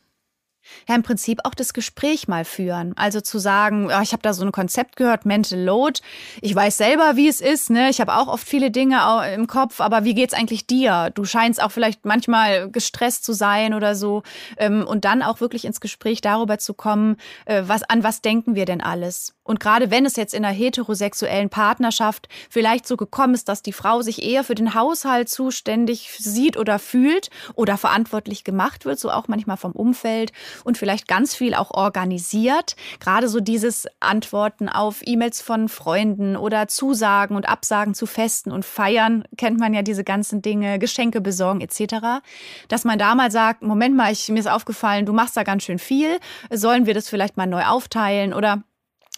Ja 0.87 0.95
im 0.95 1.03
Prinzip 1.03 1.39
auch 1.43 1.53
das 1.55 1.73
Gespräch 1.73 2.27
mal 2.27 2.45
führen. 2.45 2.93
Also 2.95 3.21
zu 3.21 3.39
sagen, 3.39 3.87
oh, 3.87 4.01
ich 4.01 4.11
habe 4.11 4.21
da 4.21 4.33
so 4.33 4.43
ein 4.45 4.51
Konzept 4.51 4.95
gehört, 4.95 5.25
Mental 5.25 5.59
Load. 5.59 5.99
Ich 6.41 6.55
weiß 6.55 6.77
selber, 6.77 7.15
wie 7.15 7.27
es 7.27 7.41
ist. 7.41 7.69
Ne? 7.69 7.89
Ich 7.89 8.01
habe 8.01 8.15
auch 8.15 8.27
oft 8.27 8.47
viele 8.47 8.71
Dinge 8.71 8.99
im 9.33 9.47
Kopf, 9.47 9.81
aber 9.81 10.03
wie 10.03 10.13
geht's 10.13 10.33
eigentlich 10.33 10.67
dir? 10.67 11.11
Du 11.13 11.25
scheinst 11.25 11.61
auch 11.61 11.71
vielleicht 11.71 12.05
manchmal 12.05 12.69
gestresst 12.69 13.23
zu 13.25 13.33
sein 13.33 13.73
oder 13.73 13.95
so. 13.95 14.23
Ähm, 14.57 14.85
und 14.85 15.05
dann 15.05 15.21
auch 15.21 15.41
wirklich 15.41 15.65
ins 15.65 15.81
Gespräch 15.81 16.21
darüber 16.21 16.57
zu 16.57 16.73
kommen, 16.73 17.17
äh, 17.45 17.63
was, 17.65 17.83
an 17.83 18.03
was 18.03 18.21
denken 18.21 18.55
wir 18.55 18.65
denn 18.65 18.81
alles? 18.81 19.33
Und 19.43 19.59
gerade 19.59 19.91
wenn 19.91 20.05
es 20.05 20.15
jetzt 20.15 20.33
in 20.33 20.45
einer 20.45 20.53
heterosexuellen 20.53 21.49
Partnerschaft 21.49 22.29
vielleicht 22.49 22.87
so 22.87 22.97
gekommen 22.97 23.33
ist, 23.33 23.49
dass 23.49 23.61
die 23.61 23.73
Frau 23.73 24.01
sich 24.01 24.23
eher 24.23 24.43
für 24.43 24.55
den 24.55 24.73
Haushalt 24.73 25.29
zuständig 25.29 26.09
sieht 26.17 26.57
oder 26.57 26.79
fühlt 26.79 27.29
oder 27.55 27.77
verantwortlich 27.77 28.43
gemacht 28.43 28.85
wird, 28.85 28.99
so 28.99 29.11
auch 29.11 29.27
manchmal 29.27 29.57
vom 29.57 29.73
Umfeld 29.73 30.31
und 30.63 30.77
vielleicht 30.77 31.07
ganz 31.07 31.35
viel 31.35 31.53
auch 31.53 31.71
organisiert. 31.71 32.75
Gerade 32.99 33.27
so 33.27 33.39
dieses 33.39 33.87
Antworten 33.99 34.69
auf 34.69 35.01
E-Mails 35.05 35.41
von 35.41 35.67
Freunden 35.67 36.37
oder 36.37 36.67
Zusagen 36.67 37.35
und 37.35 37.47
Absagen 37.49 37.93
zu 37.93 38.05
Festen 38.05 38.51
und 38.51 38.65
Feiern, 38.65 39.25
kennt 39.37 39.59
man 39.59 39.73
ja 39.73 39.81
diese 39.81 40.03
ganzen 40.03 40.41
Dinge, 40.41 40.79
Geschenke 40.79 41.21
besorgen 41.21 41.61
etc. 41.61 42.23
Dass 42.69 42.85
man 42.85 42.97
da 42.97 43.15
mal 43.15 43.31
sagt, 43.31 43.61
Moment 43.61 43.95
mal, 43.95 44.11
ich, 44.11 44.29
mir 44.29 44.39
ist 44.39 44.47
aufgefallen, 44.47 45.05
du 45.05 45.13
machst 45.13 45.35
da 45.35 45.43
ganz 45.43 45.63
schön 45.63 45.79
viel, 45.79 46.19
sollen 46.49 46.85
wir 46.85 46.93
das 46.93 47.09
vielleicht 47.09 47.37
mal 47.37 47.47
neu 47.47 47.63
aufteilen 47.63 48.33
oder 48.33 48.63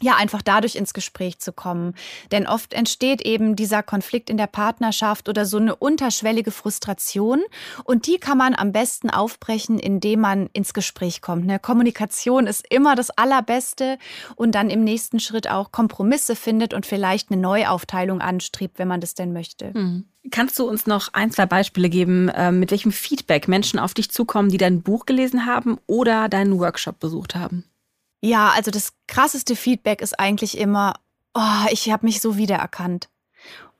ja, 0.02 0.18
einfach 0.18 0.42
dadurch 0.42 0.76
ins 0.76 0.94
Gespräch 0.94 1.40
zu 1.40 1.54
kommen. 1.54 1.96
Denn 2.32 2.48
oft 2.48 2.74
entsteht 2.74 3.22
eben 3.22 3.56
dieser 3.56 3.82
Konflikt 3.82 4.30
in 4.30 4.36
der 4.36 4.48
Partnerschaft 4.48 5.30
oder 5.30 5.46
so 5.46 5.56
eine 5.56 5.74
unterschwellige 5.74 6.52
Frustration. 6.52 7.42
Und 7.86 8.06
die 8.06 8.18
kann 8.18 8.38
man 8.38 8.56
am 8.56 8.74
besten 8.74 9.10
aufbrechen, 9.10 9.80
indem 9.80 10.20
man 10.20 10.50
ins 10.52 10.74
Gespräch 10.74 11.22
kommt. 11.22 11.46
Ne? 11.46 11.60
Kommunikation 11.60 12.46
ist 12.46 12.66
immer 12.70 12.96
das 12.96 13.10
Allerbeste 13.10 13.98
und 14.36 14.54
dann 14.54 14.70
im 14.70 14.84
nächsten 14.84 15.22
Schritt 15.22 15.50
auch 15.50 15.72
Kompromisse 15.72 16.36
findet 16.36 16.74
und 16.74 16.86
vielleicht 16.86 17.32
eine 17.32 17.40
Neuaufteilung 17.40 18.20
anstrebt, 18.20 18.78
wenn 18.80 18.90
man 18.90 19.00
das 19.00 19.14
denn 19.14 19.32
möchte. 19.32 19.72
Mhm. 19.74 20.06
Kannst 20.30 20.60
du 20.60 20.68
uns 20.68 20.88
noch 20.88 21.14
ein, 21.14 21.32
zwei 21.32 21.46
Beispiele 21.46 21.88
geben, 21.88 22.28
äh, 22.30 22.52
mit 22.52 22.72
welchem 22.72 22.92
Feedback 22.92 23.48
Menschen 23.48 23.80
auf 23.80 23.94
dich 23.94 24.12
zukommen, 24.12 24.50
die 24.50 24.58
dein 24.58 24.82
Buch 24.82 25.06
gelesen 25.06 25.46
haben 25.46 25.78
oder 25.88 26.28
deinen 26.28 26.60
Workshop 26.60 27.00
besucht 27.00 27.36
haben? 27.36 27.64
Ja, 28.26 28.50
also 28.56 28.72
das 28.72 28.94
krasseste 29.08 29.56
Feedback 29.56 30.02
ist 30.02 30.20
eigentlich 30.20 30.58
immer, 30.58 30.96
oh, 31.36 31.68
ich 31.70 31.92
habe 31.92 32.08
mich 32.08 32.22
so 32.22 32.38
wiedererkannt. 32.38 33.08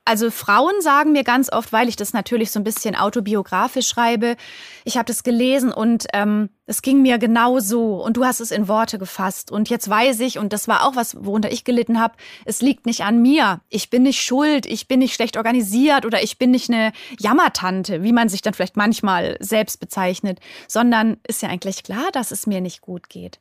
Also 0.04 0.30
Frauen 0.30 0.80
sagen 0.82 1.10
mir 1.10 1.24
ganz 1.24 1.50
oft, 1.50 1.72
weil 1.72 1.88
ich 1.88 1.96
das 1.96 2.12
natürlich 2.12 2.52
so 2.52 2.60
ein 2.60 2.64
bisschen 2.64 2.94
autobiografisch 2.94 3.88
schreibe, 3.88 4.36
ich 4.84 4.98
habe 4.98 5.06
das 5.06 5.24
gelesen 5.24 5.72
und 5.72 6.06
ähm, 6.12 6.50
es 6.66 6.82
ging 6.82 7.00
mir 7.00 7.18
genau 7.18 7.60
so 7.60 8.02
und 8.02 8.16
du 8.16 8.24
hast 8.24 8.40
es 8.40 8.50
in 8.50 8.68
Worte 8.68 8.98
gefasst 8.98 9.50
und 9.52 9.70
jetzt 9.70 9.88
weiß 9.88 10.20
ich 10.20 10.38
und 10.38 10.52
das 10.52 10.66
war 10.68 10.84
auch 10.84 10.96
was, 10.96 11.24
worunter 11.24 11.50
ich 11.50 11.64
gelitten 11.64 12.00
habe, 12.00 12.14
es 12.44 12.60
liegt 12.60 12.86
nicht 12.86 13.04
an 13.04 13.22
mir. 13.22 13.60
Ich 13.68 13.88
bin 13.88 14.02
nicht 14.02 14.20
schuld, 14.20 14.66
ich 14.66 14.88
bin 14.88 14.98
nicht 14.98 15.14
schlecht 15.14 15.36
organisiert 15.36 16.04
oder 16.04 16.22
ich 16.22 16.38
bin 16.38 16.50
nicht 16.50 16.68
eine 16.68 16.92
Jammertante, 17.18 18.02
wie 18.02 18.12
man 18.12 18.28
sich 18.28 18.42
dann 18.42 18.54
vielleicht 18.54 18.76
manchmal 18.76 19.36
selbst 19.40 19.78
bezeichnet, 19.78 20.40
sondern 20.66 21.18
ist 21.26 21.42
ja 21.42 21.48
eigentlich 21.48 21.84
klar, 21.84 22.10
dass 22.12 22.32
es 22.32 22.46
mir 22.46 22.60
nicht 22.60 22.80
gut 22.80 23.08
geht. 23.08 23.38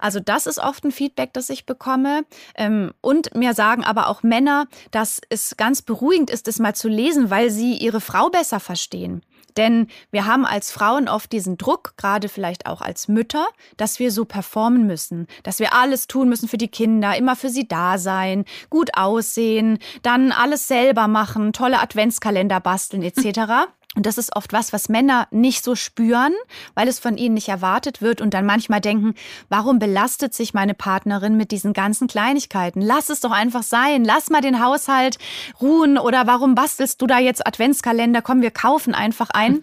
Also 0.00 0.20
das 0.20 0.46
ist 0.46 0.58
oft 0.58 0.84
ein 0.84 0.92
Feedback, 0.92 1.32
das 1.32 1.50
ich 1.50 1.66
bekomme 1.66 2.24
ähm, 2.56 2.92
und 3.00 3.34
mir 3.34 3.54
sagen 3.54 3.84
aber 3.84 4.08
auch 4.08 4.22
Männer, 4.22 4.66
dass 4.90 5.20
es 5.28 5.56
ganz 5.56 5.82
beruhigend 5.82 6.30
ist, 6.30 6.48
es 6.48 6.58
mal 6.58 6.74
zu 6.74 6.88
lesen, 6.88 7.30
weil 7.30 7.50
sie 7.50 7.74
ihre 7.74 8.00
Frau 8.00 8.30
besser 8.30 8.58
verstehen. 8.60 9.22
Denn 9.56 9.88
wir 10.10 10.26
haben 10.26 10.44
als 10.44 10.72
Frauen 10.72 11.08
oft 11.08 11.32
diesen 11.32 11.56
Druck, 11.56 11.94
gerade 11.96 12.28
vielleicht 12.28 12.66
auch 12.66 12.80
als 12.80 13.08
Mütter, 13.08 13.46
dass 13.76 13.98
wir 13.98 14.10
so 14.10 14.24
performen 14.24 14.86
müssen, 14.86 15.26
dass 15.42 15.58
wir 15.58 15.74
alles 15.74 16.06
tun 16.06 16.28
müssen 16.28 16.48
für 16.48 16.58
die 16.58 16.68
Kinder, 16.68 17.16
immer 17.16 17.36
für 17.36 17.48
sie 17.48 17.68
da 17.68 17.98
sein, 17.98 18.44
gut 18.70 18.96
aussehen, 18.96 19.78
dann 20.02 20.32
alles 20.32 20.68
selber 20.68 21.08
machen, 21.08 21.52
tolle 21.52 21.80
Adventskalender 21.80 22.60
basteln 22.60 23.02
etc. 23.02 23.68
Und 23.94 24.06
das 24.06 24.18
ist 24.18 24.34
oft 24.34 24.52
was, 24.52 24.72
was 24.72 24.88
Männer 24.88 25.28
nicht 25.30 25.64
so 25.64 25.74
spüren, 25.76 26.32
weil 26.74 26.88
es 26.88 26.98
von 26.98 27.16
ihnen 27.16 27.34
nicht 27.34 27.48
erwartet 27.48 28.02
wird 28.02 28.20
und 28.20 28.34
dann 28.34 28.44
manchmal 28.44 28.80
denken, 28.80 29.14
warum 29.48 29.78
belastet 29.78 30.34
sich 30.34 30.52
meine 30.52 30.74
Partnerin 30.74 31.36
mit 31.36 31.52
diesen 31.52 31.72
ganzen 31.72 32.08
Kleinigkeiten? 32.08 32.80
Lass 32.80 33.08
es 33.08 33.20
doch 33.20 33.30
einfach 33.30 33.62
sein. 33.62 34.04
Lass 34.04 34.30
mal 34.30 34.40
den 34.40 34.62
Haushalt 34.64 35.18
ruhen 35.60 35.96
oder 35.98 36.26
warum 36.26 36.54
bastelst 36.54 37.00
du 37.00 37.06
da 37.06 37.18
jetzt 37.18 37.46
Adventskalender? 37.46 38.22
Komm, 38.22 38.42
wir 38.42 38.50
kaufen 38.50 38.94
einfach 38.94 39.30
ein. 39.30 39.56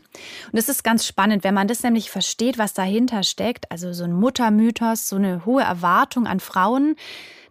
Und 0.51 0.59
es 0.59 0.69
ist 0.69 0.83
ganz 0.83 1.05
spannend, 1.05 1.43
wenn 1.43 1.53
man 1.53 1.67
das 1.67 1.83
nämlich 1.83 2.09
versteht, 2.09 2.57
was 2.57 2.73
dahinter 2.73 3.23
steckt. 3.23 3.69
Also 3.69 3.91
so 3.91 4.05
ein 4.05 4.13
Muttermythos, 4.13 5.09
so 5.09 5.17
eine 5.17 5.45
hohe 5.45 5.63
Erwartung 5.63 6.27
an 6.27 6.39
Frauen 6.39 6.95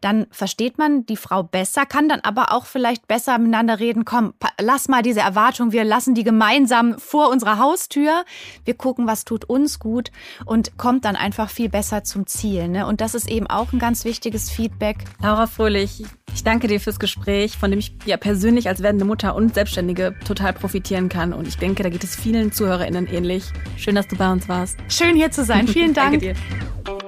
dann 0.00 0.26
versteht 0.30 0.78
man 0.78 1.04
die 1.06 1.16
Frau 1.16 1.42
besser, 1.42 1.86
kann 1.86 2.08
dann 2.08 2.20
aber 2.20 2.52
auch 2.52 2.66
vielleicht 2.66 3.06
besser 3.06 3.38
miteinander 3.38 3.78
reden. 3.78 4.04
Komm, 4.04 4.34
lass 4.60 4.88
mal 4.88 5.02
diese 5.02 5.20
Erwartung, 5.20 5.72
wir 5.72 5.84
lassen 5.84 6.14
die 6.14 6.24
gemeinsam 6.24 6.98
vor 6.98 7.30
unserer 7.30 7.58
Haustür. 7.58 8.24
Wir 8.64 8.74
gucken, 8.74 9.06
was 9.06 9.24
tut 9.24 9.44
uns 9.44 9.78
gut 9.78 10.10
und 10.44 10.78
kommt 10.78 11.04
dann 11.04 11.16
einfach 11.16 11.50
viel 11.50 11.68
besser 11.68 12.04
zum 12.04 12.26
Ziel. 12.26 12.68
Ne? 12.68 12.86
Und 12.86 13.00
das 13.00 13.14
ist 13.14 13.28
eben 13.28 13.46
auch 13.46 13.72
ein 13.72 13.78
ganz 13.78 14.04
wichtiges 14.04 14.50
Feedback. 14.50 14.98
Laura 15.22 15.46
Fröhlich, 15.46 16.04
ich 16.34 16.44
danke 16.44 16.68
dir 16.68 16.80
fürs 16.80 16.98
Gespräch, 16.98 17.58
von 17.58 17.70
dem 17.70 17.80
ich 17.80 17.92
ja 18.06 18.16
persönlich 18.16 18.68
als 18.68 18.82
werdende 18.82 19.04
Mutter 19.04 19.34
und 19.34 19.54
Selbstständige 19.54 20.14
total 20.24 20.52
profitieren 20.52 21.08
kann. 21.08 21.32
Und 21.32 21.46
ich 21.46 21.58
denke, 21.58 21.82
da 21.82 21.88
geht 21.88 22.04
es 22.04 22.16
vielen 22.16 22.52
ZuhörerInnen 22.52 23.06
ähnlich. 23.06 23.44
Schön, 23.76 23.94
dass 23.94 24.08
du 24.08 24.16
bei 24.16 24.30
uns 24.30 24.48
warst. 24.48 24.78
Schön 24.88 25.16
hier 25.16 25.30
zu 25.30 25.44
sein. 25.44 25.68
Vielen 25.68 25.94
Dank. 25.94 26.20
danke 26.20 26.34
dir. 26.34 26.99